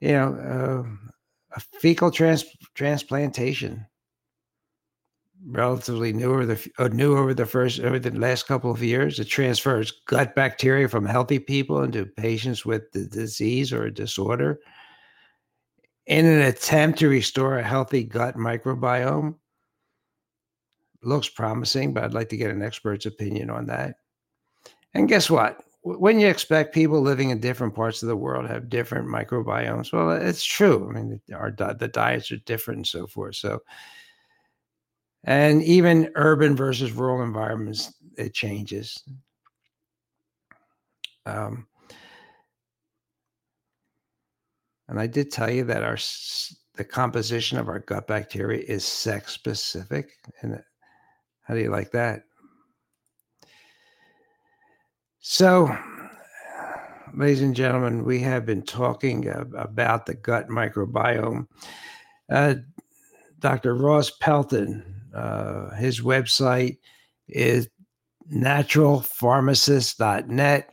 you 0.00 0.12
know, 0.12 0.34
uh, 0.34 1.56
a 1.56 1.60
fecal 1.80 2.10
trans- 2.10 2.44
transplantation 2.74 3.86
relatively 5.46 6.12
new 6.12 6.32
over 6.32 6.46
the 6.46 6.70
uh, 6.78 6.88
new 6.88 7.16
over 7.16 7.32
the 7.34 7.46
first 7.46 7.80
over 7.80 7.98
the 7.98 8.10
last 8.10 8.46
couple 8.46 8.70
of 8.70 8.82
years. 8.82 9.18
It 9.18 9.24
transfers 9.24 9.92
gut 10.06 10.34
bacteria 10.34 10.88
from 10.88 11.06
healthy 11.06 11.38
people 11.38 11.82
into 11.82 12.06
patients 12.06 12.66
with 12.66 12.90
the 12.92 13.06
disease 13.06 13.72
or 13.72 13.84
a 13.84 13.94
disorder 13.94 14.60
in 16.06 16.26
an 16.26 16.42
attempt 16.42 16.98
to 16.98 17.08
restore 17.08 17.58
a 17.58 17.62
healthy 17.62 18.04
gut 18.04 18.36
microbiome. 18.36 19.36
Looks 21.02 21.28
promising, 21.28 21.94
but 21.94 22.04
I'd 22.04 22.14
like 22.14 22.28
to 22.30 22.36
get 22.36 22.50
an 22.50 22.62
expert's 22.62 23.06
opinion 23.06 23.48
on 23.48 23.66
that. 23.66 23.96
And 24.92 25.08
guess 25.08 25.30
what? 25.30 25.64
When 25.82 26.20
you 26.20 26.26
expect 26.26 26.74
people 26.74 27.00
living 27.00 27.30
in 27.30 27.40
different 27.40 27.74
parts 27.74 28.02
of 28.02 28.08
the 28.08 28.16
world 28.16 28.46
have 28.50 28.68
different 28.68 29.08
microbiomes, 29.08 29.94
well, 29.94 30.10
it's 30.10 30.44
true. 30.44 30.90
I 30.90 30.92
mean, 30.92 31.20
our 31.34 31.50
the 31.52 31.88
diets 31.88 32.30
are 32.32 32.36
different 32.38 32.78
and 32.78 32.86
so 32.86 33.06
forth. 33.06 33.36
So 33.36 33.60
and 35.24 35.62
even 35.62 36.10
urban 36.14 36.56
versus 36.56 36.92
rural 36.92 37.22
environments 37.22 37.92
it 38.16 38.34
changes. 38.34 39.02
Um, 41.26 41.66
and 44.88 44.98
i 44.98 45.06
did 45.06 45.30
tell 45.30 45.50
you 45.50 45.64
that 45.64 45.84
our 45.84 45.96
the 46.76 46.84
composition 46.84 47.58
of 47.58 47.68
our 47.68 47.80
gut 47.80 48.06
bacteria 48.06 48.64
is 48.66 48.84
sex 48.84 49.32
specific 49.32 50.12
and 50.40 50.62
how 51.42 51.54
do 51.54 51.60
you 51.60 51.70
like 51.70 51.90
that? 51.90 52.22
So 55.18 55.76
ladies 57.12 57.42
and 57.42 57.56
gentlemen 57.56 58.04
we 58.04 58.20
have 58.20 58.46
been 58.46 58.62
talking 58.62 59.28
about 59.28 60.06
the 60.06 60.14
gut 60.14 60.48
microbiome. 60.48 61.46
Uh, 62.30 62.54
dr 63.40 63.74
ross 63.74 64.10
pelton 64.20 64.99
uh, 65.14 65.74
his 65.74 66.00
website 66.00 66.78
is 67.28 67.68
naturalpharmacist.net. 68.32 70.70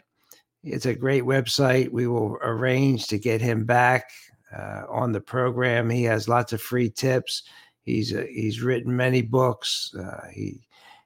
It's 0.64 0.86
a 0.86 0.94
great 0.94 1.24
website. 1.24 1.92
We 1.92 2.08
will 2.08 2.38
arrange 2.42 3.08
to 3.08 3.18
get 3.18 3.42
him 3.42 3.66
back 3.66 4.12
uh, 4.56 4.84
on 4.90 5.12
the 5.12 5.22
program. 5.22 5.90
He 5.90 6.04
has 6.04 6.28
lots 6.28 6.54
of 6.54 6.62
free 6.62 6.90
tips. 6.90 7.44
He's 7.82 8.14
a, 8.14 8.26
he's 8.28 8.62
written 8.62 8.96
many 8.96 9.22
books. 9.22 9.94
Uh, 9.98 10.28
he 10.32 10.62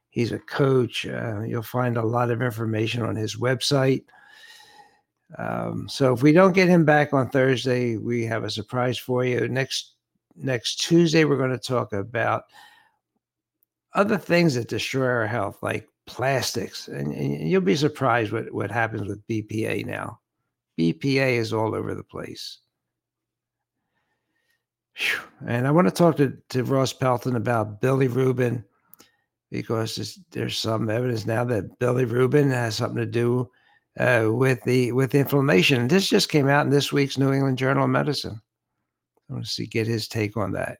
he's 0.09 0.32
a 0.32 0.39
coach. 0.39 1.05
Uh, 1.05 1.41
you'll 1.41 1.61
find 1.61 1.97
a 1.97 2.05
lot 2.05 2.32
of 2.32 2.41
information 2.41 3.03
on 3.03 3.15
his 3.15 3.38
website. 3.38 4.03
Um, 5.38 5.88
so 5.88 6.13
if 6.13 6.21
we 6.21 6.34
don't 6.34 6.53
get 6.53 6.67
him 6.67 6.84
back 6.84 7.13
on 7.13 7.29
Thursday, 7.29 7.97
we 7.97 8.25
have 8.25 8.43
a 8.43 8.49
surprise 8.49 8.97
for 8.97 9.23
you. 9.23 9.47
Next 9.47 9.93
next 10.36 10.77
Tuesday, 10.77 11.23
we're 11.23 11.38
going 11.38 11.51
to 11.51 11.57
talk 11.57 11.93
about 11.93 12.43
other 13.94 14.18
things 14.18 14.56
that 14.56 14.68
destroy 14.68 15.08
our 15.08 15.28
health, 15.28 15.58
like 15.62 15.88
plastics. 16.06 16.88
And, 16.88 17.14
and 17.14 17.50
you'll 17.50 17.62
be 17.62 17.76
surprised 17.76 18.32
what, 18.32 18.52
what 18.54 18.72
happens 18.72 19.08
with 19.08 19.26
BPA 19.28 19.86
now. 19.86 20.20
BPA 20.80 21.38
is 21.38 21.54
all 21.54 21.76
over 21.76 21.94
the 21.94 22.04
place. 22.04 22.60
And 25.48 25.68
I 25.68 25.72
want 25.72 25.88
to 25.88 25.94
talk 25.94 26.18
to, 26.18 26.38
to 26.50 26.64
Ross 26.64 26.94
Pelton 26.94 27.36
about 27.36 27.82
bilirubin 27.82 28.64
because 29.50 30.20
there's, 30.32 30.58
some 30.58 30.89
evidence 30.89 31.26
now 31.26 31.44
that 31.46 31.80
bilirubin 31.80 32.50
has 32.52 32.76
something 32.76 32.98
to 32.98 33.06
do 33.06 33.50
uh, 34.00 34.28
with 34.30 34.62
the 34.64 34.92
with 34.94 35.14
inflammation. 35.14 35.88
This 35.88 36.08
just 36.08 36.30
came 36.30 36.48
out 36.48 36.66
in 36.66 36.72
this 36.72 36.94
week's 36.94 37.18
New 37.18 37.34
England 37.34 37.58
Journal 37.58 37.84
of 37.84 37.89
Medicine. 37.89 38.39
I 39.30 39.34
want 39.34 39.46
to 39.46 39.52
see 39.52 39.66
get 39.66 39.88
his 39.88 40.08
take 40.08 40.38
on 40.38 40.54
that. 40.54 40.80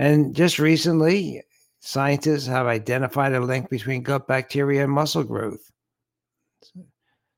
And 0.00 0.34
just 0.34 0.58
recently, 0.58 1.42
scientists 1.80 2.46
have 2.46 2.66
identified 2.66 3.34
a 3.34 3.40
link 3.40 3.68
between 3.68 4.02
gut 4.02 4.26
bacteria 4.26 4.84
and 4.84 4.90
muscle 4.90 5.22
growth. 5.22 5.70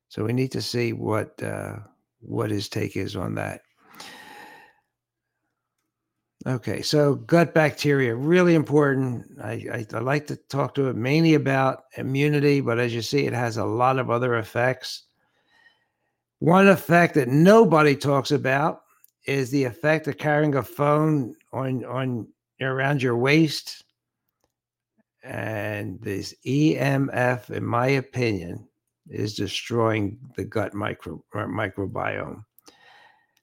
So 0.08 0.22
we 0.22 0.32
need 0.32 0.52
to 0.52 0.62
see 0.62 0.92
what 0.92 1.42
uh, 1.42 1.78
what 2.20 2.52
his 2.52 2.68
take 2.68 2.96
is 2.96 3.16
on 3.16 3.34
that. 3.34 3.62
Okay, 6.46 6.82
so 6.82 7.16
gut 7.16 7.52
bacteria 7.52 8.14
really 8.14 8.54
important. 8.54 9.26
I, 9.42 9.52
I, 9.72 9.86
I 9.92 9.98
like 9.98 10.28
to 10.28 10.36
talk 10.36 10.76
to 10.76 10.86
it 10.86 10.94
mainly 10.94 11.34
about 11.34 11.82
immunity, 11.96 12.60
but 12.60 12.78
as 12.78 12.94
you 12.94 13.02
see, 13.02 13.26
it 13.26 13.32
has 13.32 13.56
a 13.56 13.64
lot 13.64 13.98
of 13.98 14.08
other 14.08 14.36
effects. 14.36 15.02
One 16.38 16.68
effect 16.68 17.14
that 17.14 17.26
nobody 17.26 17.96
talks 17.96 18.30
about 18.30 18.82
is 19.26 19.50
the 19.50 19.64
effect 19.64 20.06
of 20.06 20.18
carrying 20.18 20.54
a 20.54 20.62
phone 20.62 21.34
on 21.52 21.84
on 21.84 22.28
around 22.62 23.02
your 23.02 23.16
waist. 23.16 23.84
And 25.24 26.00
this 26.00 26.34
EMF, 26.46 27.50
in 27.50 27.64
my 27.64 27.86
opinion, 27.88 28.68
is 29.08 29.34
destroying 29.34 30.18
the 30.36 30.44
gut 30.44 30.74
micro, 30.74 31.22
uh, 31.34 31.46
microbiome. 31.46 32.44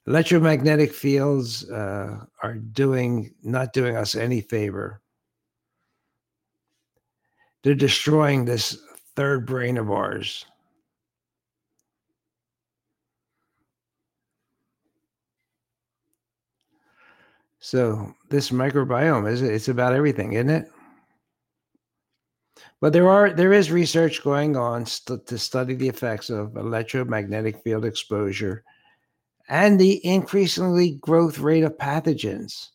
Electromagnetic 0.08 0.94
fields 0.94 1.70
uh, 1.70 2.26
are 2.42 2.56
doing 2.56 3.34
not 3.44 3.74
doing 3.74 3.96
us 3.96 4.16
any 4.16 4.42
favor. 4.42 5.02
They're 7.64 7.76
destroying 7.76 8.46
this 8.46 8.78
third 9.16 9.46
brain 9.46 9.78
of 9.78 9.92
ours. 9.92 10.46
So 17.60 18.14
this 18.30 18.52
microbiome 18.52 19.30
is 19.30 19.42
it's 19.42 19.68
about 19.68 19.94
everything, 19.94 20.34
isn't 20.34 20.50
it? 20.50 20.72
But 22.82 22.94
there 22.94 23.10
are 23.10 23.32
there 23.32 23.52
is 23.52 23.72
research 23.72 24.24
going 24.24 24.56
on 24.56 24.86
st- 24.86 25.28
to 25.28 25.38
study 25.38 25.76
the 25.76 25.90
effects 25.90 26.30
of 26.30 26.56
electromagnetic 26.56 27.62
field 27.64 27.84
exposure 27.84 28.64
and 29.50 29.80
the 29.80 30.06
increasingly 30.06 30.92
growth 31.02 31.40
rate 31.40 31.64
of 31.64 31.78
pathogens. 31.78 32.68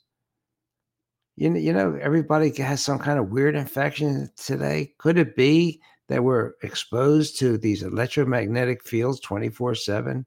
You 1.36 1.54
you 1.54 1.72
know, 1.72 1.98
everybody 2.00 2.54
has 2.62 2.84
some 2.84 2.98
kind 2.98 3.18
of 3.18 3.30
weird 3.30 3.56
infection 3.56 4.30
today. 4.36 4.92
Could 4.98 5.18
it 5.18 5.34
be 5.34 5.80
that 6.08 6.22
we're 6.22 6.52
exposed 6.62 7.38
to 7.38 7.56
these 7.56 7.82
electromagnetic 7.82 8.82
fields 8.84 9.20
24 9.20 9.74
7? 9.76 10.26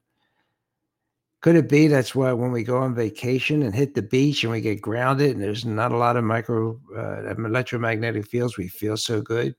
Could 1.41 1.55
it 1.55 1.69
be 1.69 1.87
that's 1.87 2.15
why 2.15 2.33
when 2.33 2.51
we 2.51 2.63
go 2.63 2.77
on 2.77 2.95
vacation 2.95 3.61
and 3.61 3.73
hit 3.73 3.93
the 3.93 4.01
beach 4.01 4.43
and 4.43 4.51
we 4.51 4.59
get 4.59 4.81
grounded 4.81 5.31
and 5.31 5.41
there's 5.41 5.65
not 5.65 5.91
a 5.91 5.97
lot 5.97 6.17
of 6.17 6.23
micro 6.23 6.79
uh, 6.95 7.35
electromagnetic 7.35 8.25
fields, 8.25 8.57
we 8.57 8.67
feel 8.67 8.97
so 8.97 9.21
good? 9.21 9.55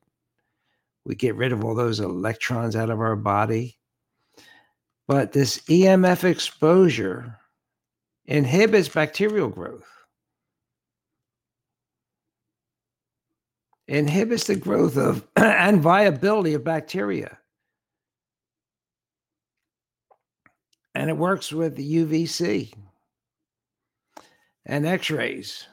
We 1.05 1.15
get 1.15 1.37
rid 1.37 1.53
of 1.53 1.65
all 1.65 1.75
those 1.75 2.01
electrons 2.01 2.75
out 2.75 2.91
of 2.91 3.01
our 3.01 3.17
body. 3.17 3.79
But 5.07 5.33
this 5.33 5.59
EMF 5.61 6.25
exposure 6.25 7.39
inhibits 8.27 8.89
bacterial 8.89 9.49
growth, 9.49 9.89
inhibits 13.87 14.45
the 14.45 14.57
growth 14.57 14.99
of 14.99 15.27
and 15.37 15.81
viability 15.81 16.55
of 16.55 16.65
bacteria. 16.65 17.39
And 20.99 21.09
it 21.09 21.17
works 21.17 21.53
with 21.53 21.77
UVC 21.77 22.75
and 24.67 24.85
X 24.85 25.13
rays. 25.13 25.69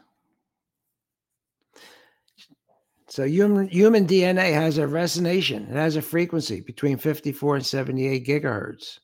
So 3.07 3.23
human, 3.23 3.67
human 3.67 4.05
DNA 4.05 4.53
has 4.53 4.77
a 4.77 4.83
resonation, 4.83 5.67
it 5.67 5.75
has 5.75 5.95
a 5.95 6.01
frequency 6.03 6.61
between 6.61 6.99
54 6.99 7.55
and 7.55 7.65
78 7.65 8.27
gigahertz. 8.27 8.99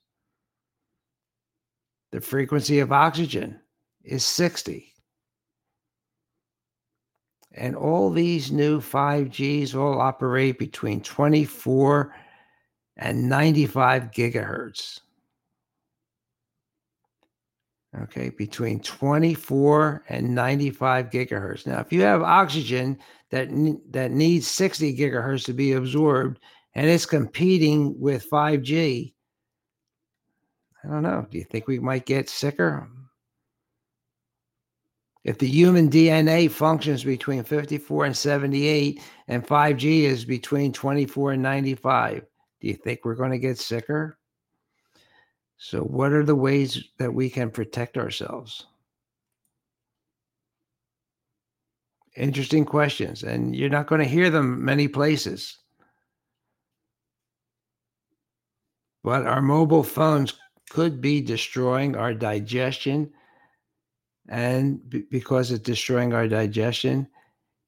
The 2.12 2.22
frequency 2.22 2.78
of 2.82 2.92
oxygen 2.92 3.60
is 4.04 4.24
60. 4.24 4.94
And 7.54 7.76
all 7.76 8.12
these 8.12 8.52
new 8.52 8.80
5Gs 8.80 9.74
all 9.74 10.00
operate 10.00 10.60
between 10.60 11.02
24 11.02 12.14
and 12.98 13.28
95 13.28 14.12
gigahertz 14.12 15.00
okay, 18.00 18.30
between 18.30 18.80
24 18.80 20.06
and 20.10 20.34
95 20.34 21.10
gigahertz. 21.10 21.68
Now, 21.68 21.80
if 21.80 21.92
you 21.92 22.02
have 22.02 22.22
oxygen 22.22 22.98
that, 23.30 23.50
that 23.92 24.12
needs 24.12 24.48
60 24.48 24.96
gigahertz 24.96 25.46
to 25.46 25.54
be 25.54 25.74
absorbed 25.74 26.40
and 26.74 26.90
it's 26.90 27.06
competing 27.06 28.00
with 28.00 28.30
5G, 28.30 29.14
I 30.84 30.88
don't 30.88 31.04
know. 31.04 31.28
Do 31.30 31.38
you 31.38 31.44
think 31.44 31.68
we 31.68 31.80
might 31.80 32.06
get 32.06 32.30
sicker? 32.30 32.88
If 35.24 35.38
the 35.38 35.48
human 35.48 35.90
DNA 35.90 36.50
functions 36.50 37.04
between 37.04 37.44
54 37.44 38.06
and 38.06 38.18
78 38.18 39.02
and 39.28 39.46
5G 39.46 40.02
is 40.02 40.26
between 40.26 40.74
24 40.74 41.34
and 41.34 41.44
95, 41.44 42.26
do 42.60 42.68
you 42.68 42.74
think 42.74 43.02
we're 43.04 43.16
going 43.16 43.32
to 43.32 43.38
get 43.38 43.60
sicker? 43.60 44.18
So, 45.64 45.84
what 45.84 46.12
are 46.12 46.26
the 46.26 46.36
ways 46.36 46.84
that 46.98 47.14
we 47.14 47.30
can 47.30 47.52
protect 47.52 47.96
ourselves? 47.96 48.66
Interesting 52.18 52.66
questions, 52.66 53.22
and 53.22 53.56
you're 53.56 53.70
not 53.70 53.86
going 53.86 54.02
to 54.02 54.08
hear 54.08 54.32
them 54.32 54.66
many 54.66 54.88
places. 54.88 55.60
But 59.04 59.28
our 59.28 59.42
mobile 59.44 59.84
phones 59.84 60.34
could 60.72 61.00
be 61.00 61.22
destroying 61.22 61.96
our 61.96 62.16
digestion. 62.16 63.14
And 64.30 64.90
b- 64.90 65.06
because 65.12 65.52
it's 65.52 65.64
destroying 65.64 66.12
our 66.12 66.28
digestion, 66.28 67.08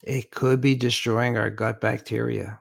it 0.02 0.32
could 0.32 0.62
be 0.62 0.74
destroying 0.74 1.38
our 1.38 1.52
gut 1.52 1.80
bacteria. 1.80 2.60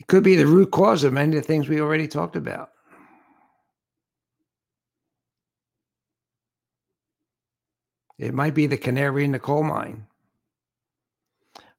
It 0.00 0.06
could 0.06 0.24
be 0.24 0.34
the 0.34 0.46
root 0.46 0.70
cause 0.70 1.04
of 1.04 1.12
many 1.12 1.36
of 1.36 1.42
the 1.42 1.46
things 1.46 1.68
we 1.68 1.80
already 1.80 2.08
talked 2.08 2.34
about. 2.34 2.70
It 8.18 8.34
might 8.34 8.54
be 8.54 8.66
the 8.66 8.78
canary 8.78 9.24
in 9.24 9.32
the 9.32 9.38
coal 9.38 9.62
mine. 9.62 10.06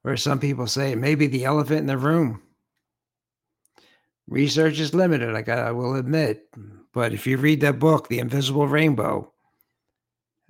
Or 0.04 0.16
some 0.16 0.38
people 0.38 0.66
say 0.66 0.92
it 0.92 0.98
may 0.98 1.14
be 1.14 1.26
the 1.26 1.44
elephant 1.44 1.80
in 1.80 1.86
the 1.86 1.98
room. 1.98 2.42
Research 4.28 4.78
is 4.78 4.94
limited, 4.94 5.34
I, 5.34 5.42
got, 5.42 5.58
I 5.58 5.72
will 5.72 5.96
admit. 5.96 6.48
But 6.94 7.12
if 7.12 7.26
you 7.26 7.36
read 7.36 7.60
that 7.60 7.78
book, 7.78 8.08
The 8.08 8.20
Invisible 8.20 8.68
Rainbow, 8.68 9.32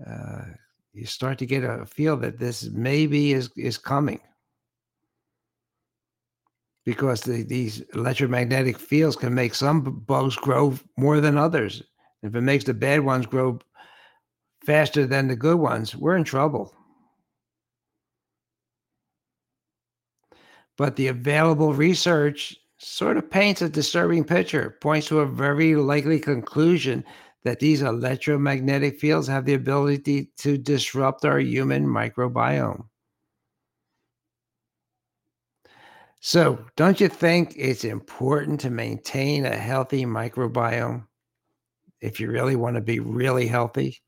uh, 0.07 0.45
you 0.93 1.07
start 1.07 1.39
to 1.39 1.47
get 1.47 1.65
a 1.65 1.87
feel 1.87 2.17
that 2.19 2.39
this 2.39 2.65
maybe 2.65 3.33
is, 3.33 3.51
is 3.57 3.79
coming 3.79 4.21
because 6.85 7.21
the, 7.23 7.43
these 7.43 7.81
electromagnetic 7.95 8.79
fields 8.79 9.17
can 9.17 9.35
make 9.35 9.55
some 9.55 9.83
bugs 10.07 10.37
grow 10.37 10.79
more 10.97 11.21
than 11.21 11.39
others. 11.39 11.83
If 12.23 12.35
it 12.35 12.41
makes 12.41 12.65
the 12.65 12.75
bad 12.75 13.01
ones 13.01 13.27
grow 13.27 13.59
faster 14.65 15.07
than 15.07 15.29
the 15.29 15.37
good 15.37 15.59
ones, 15.59 15.95
we're 15.97 16.17
in 16.17 16.25
trouble. 16.25 16.75
But 20.77 20.97
the 20.97 21.09
available 21.09 21.75
research 21.75 22.57
sort 22.79 23.17
of 23.17 23.31
paints 23.31 23.63
a 23.63 23.69
disturbing 23.69 24.25
picture, 24.25 24.77
points 24.81 25.07
to 25.09 25.21
a 25.21 25.27
very 25.27 25.77
likely 25.77 26.19
conclusion 26.19 27.05
that 27.45 27.61
these 27.61 27.83
electromagnetic 27.83 28.99
fields 28.99 29.29
have 29.29 29.45
the 29.45 29.55
ability 29.55 30.31
to 30.39 30.57
disrupt 30.57 31.25
our 31.25 31.39
human 31.39 31.87
microbiome. 31.87 32.85
So, 36.25 36.65
don't 36.77 37.01
you 37.01 37.09
think 37.09 37.53
it's 37.57 37.83
important 37.83 38.61
to 38.61 38.71
maintain 38.71 39.45
a 39.45 39.57
healthy 39.57 40.05
microbiome 40.05 41.09
if 42.01 42.21
you 42.21 42.31
really 42.31 42.55
want 42.55 42.77
to 42.77 42.81
be 42.81 43.01
really 43.01 43.49
healthy? 43.49 44.01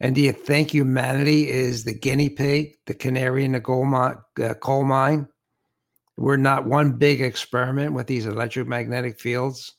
And 0.00 0.12
do 0.12 0.22
you 0.22 0.32
think 0.32 0.72
humanity 0.72 1.48
is 1.48 1.84
the 1.84 1.94
guinea 1.94 2.30
pig, 2.30 2.74
the 2.86 2.94
canary 2.94 3.44
in 3.44 3.52
the 3.52 3.60
coal 3.60 3.84
mine? 3.84 4.16
Uh, 4.42 4.54
coal 4.54 4.82
mine? 4.82 5.28
We're 6.16 6.36
not 6.36 6.66
one 6.66 6.98
big 6.98 7.20
experiment 7.20 7.92
with 7.92 8.08
these 8.08 8.26
electromagnetic 8.26 9.20
fields. 9.20 9.72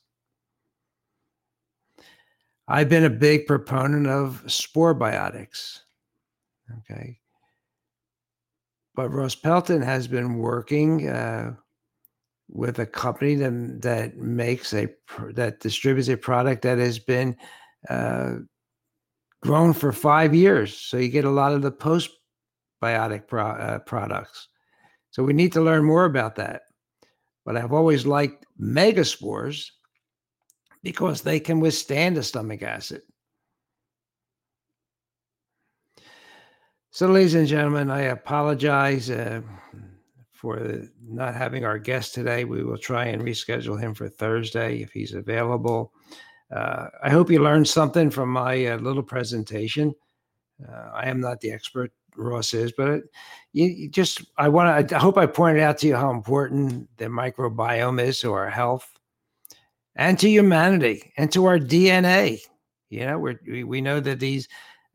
I've 2.66 2.88
been 2.88 3.04
a 3.04 3.10
big 3.10 3.46
proponent 3.46 4.06
of 4.06 4.42
spore 4.50 4.98
biotics. 4.98 5.80
Okay. 6.78 7.18
But 8.96 9.10
Ross 9.10 9.34
Pelton 9.34 9.82
has 9.82 10.08
been 10.08 10.38
working 10.38 11.08
uh, 11.08 11.54
with 12.48 12.78
a 12.78 12.86
company 12.86 13.34
that, 13.34 13.82
that 13.82 14.16
makes 14.16 14.72
a 14.72 14.88
that 15.34 15.60
distributes 15.60 16.08
a 16.08 16.16
product 16.16 16.62
that 16.62 16.78
has 16.78 16.98
been 16.98 17.36
uh, 17.90 18.36
grown 19.42 19.74
for 19.74 19.92
five 19.92 20.34
years. 20.34 20.74
So 20.74 20.96
you 20.96 21.08
get 21.08 21.26
a 21.26 21.30
lot 21.30 21.52
of 21.52 21.60
the 21.60 21.72
postbiotic 21.72 23.28
pro, 23.28 23.46
uh, 23.48 23.78
products. 23.80 24.48
So 25.10 25.22
we 25.22 25.34
need 25.34 25.52
to 25.52 25.60
learn 25.60 25.84
more 25.84 26.06
about 26.06 26.36
that. 26.36 26.62
But 27.44 27.56
I've 27.56 27.74
always 27.74 28.06
liked 28.06 28.46
megaspores 28.58 29.68
because 30.82 31.20
they 31.20 31.38
can 31.38 31.60
withstand 31.60 32.16
a 32.16 32.22
stomach 32.22 32.62
acid. 32.62 33.02
So, 36.96 37.08
ladies 37.08 37.34
and 37.34 37.46
gentlemen, 37.46 37.90
I 37.90 38.04
apologize 38.04 39.10
uh, 39.10 39.42
for 40.32 40.80
not 41.06 41.34
having 41.34 41.62
our 41.62 41.78
guest 41.78 42.14
today. 42.14 42.44
We 42.44 42.64
will 42.64 42.78
try 42.78 43.04
and 43.04 43.20
reschedule 43.20 43.78
him 43.78 43.92
for 43.92 44.08
Thursday 44.08 44.80
if 44.80 44.92
he's 44.92 45.12
available. 45.12 45.92
Uh, 46.50 46.86
I 47.02 47.10
hope 47.10 47.30
you 47.30 47.42
learned 47.42 47.68
something 47.68 48.08
from 48.08 48.30
my 48.30 48.64
uh, 48.64 48.78
little 48.78 49.02
presentation. 49.02 49.94
Uh, 50.66 50.90
I 50.94 51.10
am 51.10 51.20
not 51.20 51.38
the 51.42 51.52
expert, 51.52 51.92
Ross 52.16 52.54
is, 52.54 52.72
but 52.72 53.02
you, 53.52 53.66
you 53.66 53.90
just, 53.90 54.24
I 54.38 54.48
want 54.48 54.88
to, 54.88 54.96
I 54.96 54.98
hope 54.98 55.18
I 55.18 55.26
pointed 55.26 55.62
out 55.62 55.76
to 55.80 55.88
you 55.88 55.96
how 55.96 56.10
important 56.10 56.88
the 56.96 57.08
microbiome 57.08 58.00
is 58.00 58.20
to 58.20 58.32
our 58.32 58.48
health 58.48 58.90
and 59.96 60.18
to 60.20 60.30
humanity 60.30 61.12
and 61.18 61.30
to 61.32 61.44
our 61.44 61.58
DNA. 61.58 62.40
You 62.88 63.04
know, 63.04 63.18
we 63.18 63.64
we 63.64 63.80
know 63.82 64.00
that 64.00 64.20
these 64.20 64.48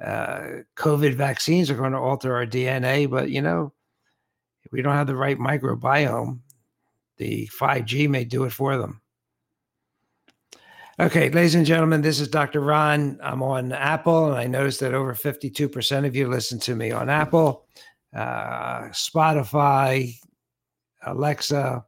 uh, 0.04 0.64
COVID 0.76 1.14
vaccines 1.14 1.70
are 1.70 1.76
going 1.76 1.92
to 1.92 1.98
alter 1.98 2.36
our 2.36 2.46
DNA, 2.46 3.10
but 3.10 3.30
you 3.30 3.42
know, 3.42 3.72
if 4.64 4.72
we 4.72 4.82
don't 4.82 4.96
have 4.96 5.08
the 5.08 5.16
right 5.16 5.38
microbiome, 5.38 6.40
the 7.18 7.48
5G 7.60 8.10
may 8.10 8.24
do 8.24 8.46
it 8.46 8.52
for 8.52 8.78
them. 8.78 9.02
Okay, 11.00 11.30
ladies 11.30 11.56
and 11.56 11.66
gentlemen, 11.66 12.02
this 12.02 12.20
is 12.20 12.28
Dr. 12.28 12.60
Ron. 12.62 13.20
I'm 13.24 13.42
on 13.42 13.72
Apple, 13.72 14.28
and 14.32 14.38
I 14.38 14.46
noticed 14.46 14.82
that 14.82 14.94
over 14.94 15.16
52% 15.16 16.06
of 16.06 16.16
you 16.16 16.28
listen 16.28 16.60
to 16.60 16.76
me 16.76 16.92
on 16.92 17.10
Apple, 17.10 17.66
uh, 18.14 18.90
Spotify, 18.90 20.16
Alexa, 21.04 21.84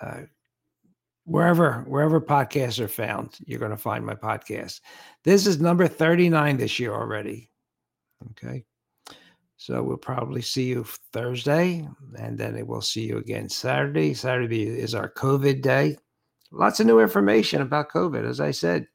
uh, 0.00 0.20
wherever 1.30 1.84
wherever 1.86 2.20
podcasts 2.20 2.80
are 2.80 2.88
found, 2.88 3.38
you're 3.46 3.60
going 3.60 3.70
to 3.70 3.76
find 3.76 4.04
my 4.04 4.14
podcast. 4.14 4.80
This 5.22 5.46
is 5.46 5.60
number 5.60 5.86
39 5.86 6.56
this 6.56 6.78
year 6.80 6.92
already. 6.92 7.50
Okay. 8.32 8.64
So 9.56 9.82
we'll 9.82 9.96
probably 9.96 10.42
see 10.42 10.64
you 10.64 10.84
Thursday, 11.12 11.86
and 12.18 12.36
then 12.36 12.66
we'll 12.66 12.80
see 12.80 13.06
you 13.06 13.18
again 13.18 13.48
Saturday. 13.48 14.14
Saturday 14.14 14.64
is 14.64 14.94
our 14.94 15.12
COVID 15.12 15.62
day. 15.62 15.98
Lots 16.50 16.80
of 16.80 16.86
new 16.86 16.98
information 16.98 17.62
about 17.62 17.90
COVID, 17.90 18.28
as 18.28 18.40
I 18.40 18.50
said. 18.50 18.86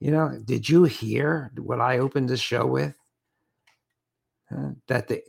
You 0.00 0.10
know, 0.10 0.36
did 0.44 0.68
you 0.68 0.84
hear 0.84 1.52
what 1.56 1.80
I 1.80 1.98
opened 1.98 2.30
the 2.30 2.36
show 2.36 2.66
with? 2.66 2.96
Uh, 4.50 4.70
that 4.88 5.06
the 5.06 5.22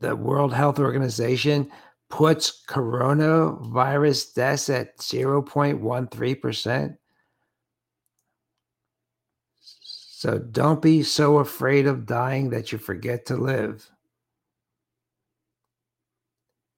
the 0.00 0.16
World 0.16 0.52
Health 0.52 0.78
Organization 0.78 1.70
puts 2.10 2.62
coronavirus 2.66 4.34
deaths 4.34 4.68
at 4.68 4.98
0.13%. 4.98 6.96
So 9.62 10.38
don't 10.38 10.82
be 10.82 11.02
so 11.02 11.38
afraid 11.38 11.86
of 11.86 12.04
dying 12.04 12.50
that 12.50 12.72
you 12.72 12.78
forget 12.78 13.24
to 13.26 13.36
live. 13.36 13.90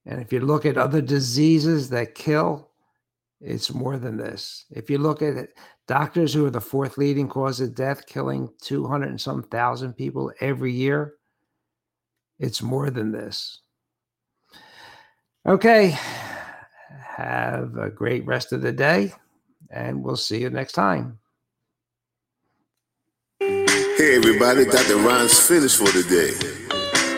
And 0.07 0.21
if 0.21 0.33
you 0.33 0.41
look 0.41 0.65
at 0.67 0.79
other 0.79 1.01
diseases 1.01 1.89
that 1.91 2.15
kill, 2.15 2.71
it's 3.41 3.75
more 3.75 3.97
than 3.97 4.17
this. 4.17 4.67
If 4.71 4.89
you 4.91 4.99
look 4.99 5.23
at 5.23 5.35
it, 5.35 5.59
doctors 5.89 6.33
who 6.33 6.47
are 6.47 6.51
the 6.51 6.61
fourth 6.61 6.99
leading 6.99 7.29
cause 7.29 7.61
of 7.61 7.75
death, 7.75 8.07
killing 8.07 8.49
200 8.61 9.09
and 9.09 9.21
some 9.21 9.43
thousand 9.43 9.95
people 9.95 10.33
every 10.41 10.73
year, 10.73 11.15
it's 12.39 12.63
more 12.63 12.91
than 12.91 13.11
this. 13.11 13.62
Okay. 15.45 15.99
Have 17.17 17.77
a 17.77 17.91
great 17.91 18.25
rest 18.27 18.53
of 18.53 18.63
the 18.63 18.71
day, 18.71 19.13
and 19.71 20.05
we'll 20.05 20.17
see 20.17 20.41
you 20.41 20.51
next 20.51 20.73
time. 20.73 21.19
Hey 23.41 24.17
everybody, 24.17 24.65
Dr. 24.65 24.99
Ron's 24.99 25.39
finished 25.39 25.79
for 25.79 25.89
today. 25.89 26.33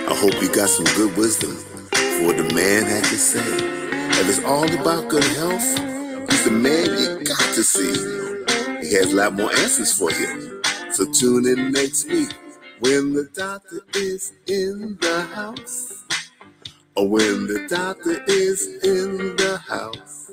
I 0.09 0.15
hope 0.15 0.41
you 0.43 0.49
got 0.55 0.71
some 0.71 0.87
good 0.97 1.15
wisdom 1.19 1.55
for 1.55 2.27
what 2.27 2.37
the 2.39 2.51
man 2.55 2.85
had 2.85 3.05
to 3.05 3.17
say. 3.17 3.41
If 3.41 4.29
it's 4.29 4.45
all 4.45 4.65
about 4.65 5.11
good 5.11 5.25
health, 5.25 6.31
he's 6.31 6.45
the 6.45 6.51
man 6.51 6.99
you 6.99 7.25
got 7.25 7.55
to 7.55 7.63
see. 7.63 7.93
He 8.87 8.95
has 8.95 9.13
a 9.13 9.17
lot 9.17 9.35
more 9.35 9.51
answers 9.53 9.93
for 9.93 10.11
you. 10.13 10.63
So 10.93 11.11
tune 11.13 11.47
in 11.47 11.73
next 11.73 12.09
week 12.09 12.33
when 12.81 13.13
the 13.13 13.29
doctor 13.35 13.81
is 13.95 14.33
in 14.47 14.97
the 15.01 15.23
house 15.35 16.05
when 16.97 17.47
the 17.49 17.67
doctor 17.69 18.23
is 18.29 18.67
in 18.85 19.37
the 19.37 19.59
house. 19.59 20.31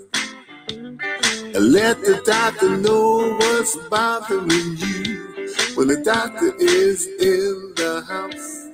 Let 1.59 1.99
the 2.01 2.22
doctor 2.26 2.78
know 2.78 3.36
what's 3.38 3.76
bothering 3.89 4.78
you 4.78 5.53
when 5.76 5.88
the 5.88 6.01
doctor 6.03 6.53
is 6.59 7.07
in 7.07 7.74
the 7.76 8.03
house. 8.07 8.68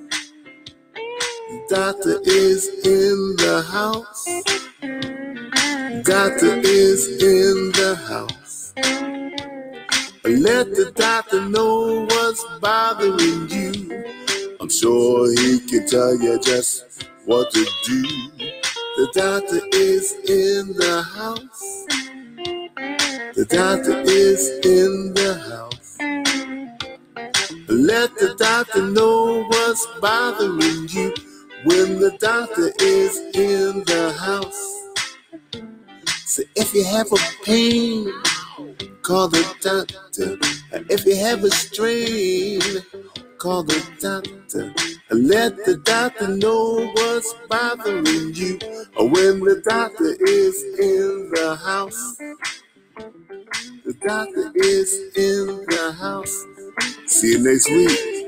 The 1.50 1.66
doctor 1.70 2.20
is 2.26 2.68
in 2.86 3.36
the 3.38 3.64
house. 3.72 4.26
The 4.82 6.04
doctor 6.06 6.60
is 6.60 7.08
in 7.24 7.72
the 7.72 7.96
house. 7.96 8.74
Let 10.24 10.76
the 10.76 10.92
doctor 10.94 11.42
know 11.42 12.06
what's 12.06 12.44
bothering 12.60 13.50
you. 13.50 14.58
I'm 14.60 14.70
sure 14.70 15.32
he 15.32 15.60
can 15.62 15.88
tell 15.88 16.20
you 16.20 16.38
just 16.42 17.08
what 17.28 17.52
to 17.52 17.66
do. 17.86 18.04
The 18.98 19.12
doctor 19.14 19.62
is 19.74 20.14
in 20.30 20.74
the 20.76 21.04
house. 21.04 21.86
The 23.36 23.46
doctor 23.46 24.02
is 24.06 24.50
in 24.66 25.14
the 25.14 25.36
house. 25.50 25.98
Let 27.68 28.18
the 28.18 28.36
doctor 28.38 28.82
know 28.84 29.44
what's 29.44 29.86
bothering 30.00 30.88
you 30.90 31.14
when 31.66 32.00
the 32.00 32.18
doctor 32.20 32.72
is 32.80 33.18
in 33.36 33.84
the 33.86 34.16
house. 34.18 34.74
So 36.26 36.44
if 36.56 36.74
you 36.74 36.86
have 36.86 37.12
a 37.12 37.18
pain, 37.44 38.12
call 39.04 39.28
the 39.28 39.44
doctor. 39.62 40.38
If 40.90 41.06
you 41.06 41.18
have 41.18 41.44
a 41.44 41.52
strain, 41.52 42.62
call 43.40 43.64
the 43.64 43.80
doctor. 44.02 44.74
And 45.10 45.28
let 45.28 45.56
the 45.66 45.78
doctor 45.78 46.28
know 46.30 46.88
what's 46.96 47.34
bothering 47.50 48.34
you. 48.36 48.60
Or 48.98 49.10
when 49.10 49.40
the 49.42 49.62
doctor 49.68 50.16
is 50.28 50.64
in 50.80 51.32
the 51.34 51.58
house. 51.64 52.18
The 53.86 53.94
doctor 54.08 54.52
is 54.56 54.94
in 55.18 55.66
the 55.68 55.96
house. 56.00 56.46
See 57.08 57.34
you 57.34 57.44
next 57.44 57.70
week. 57.70 58.27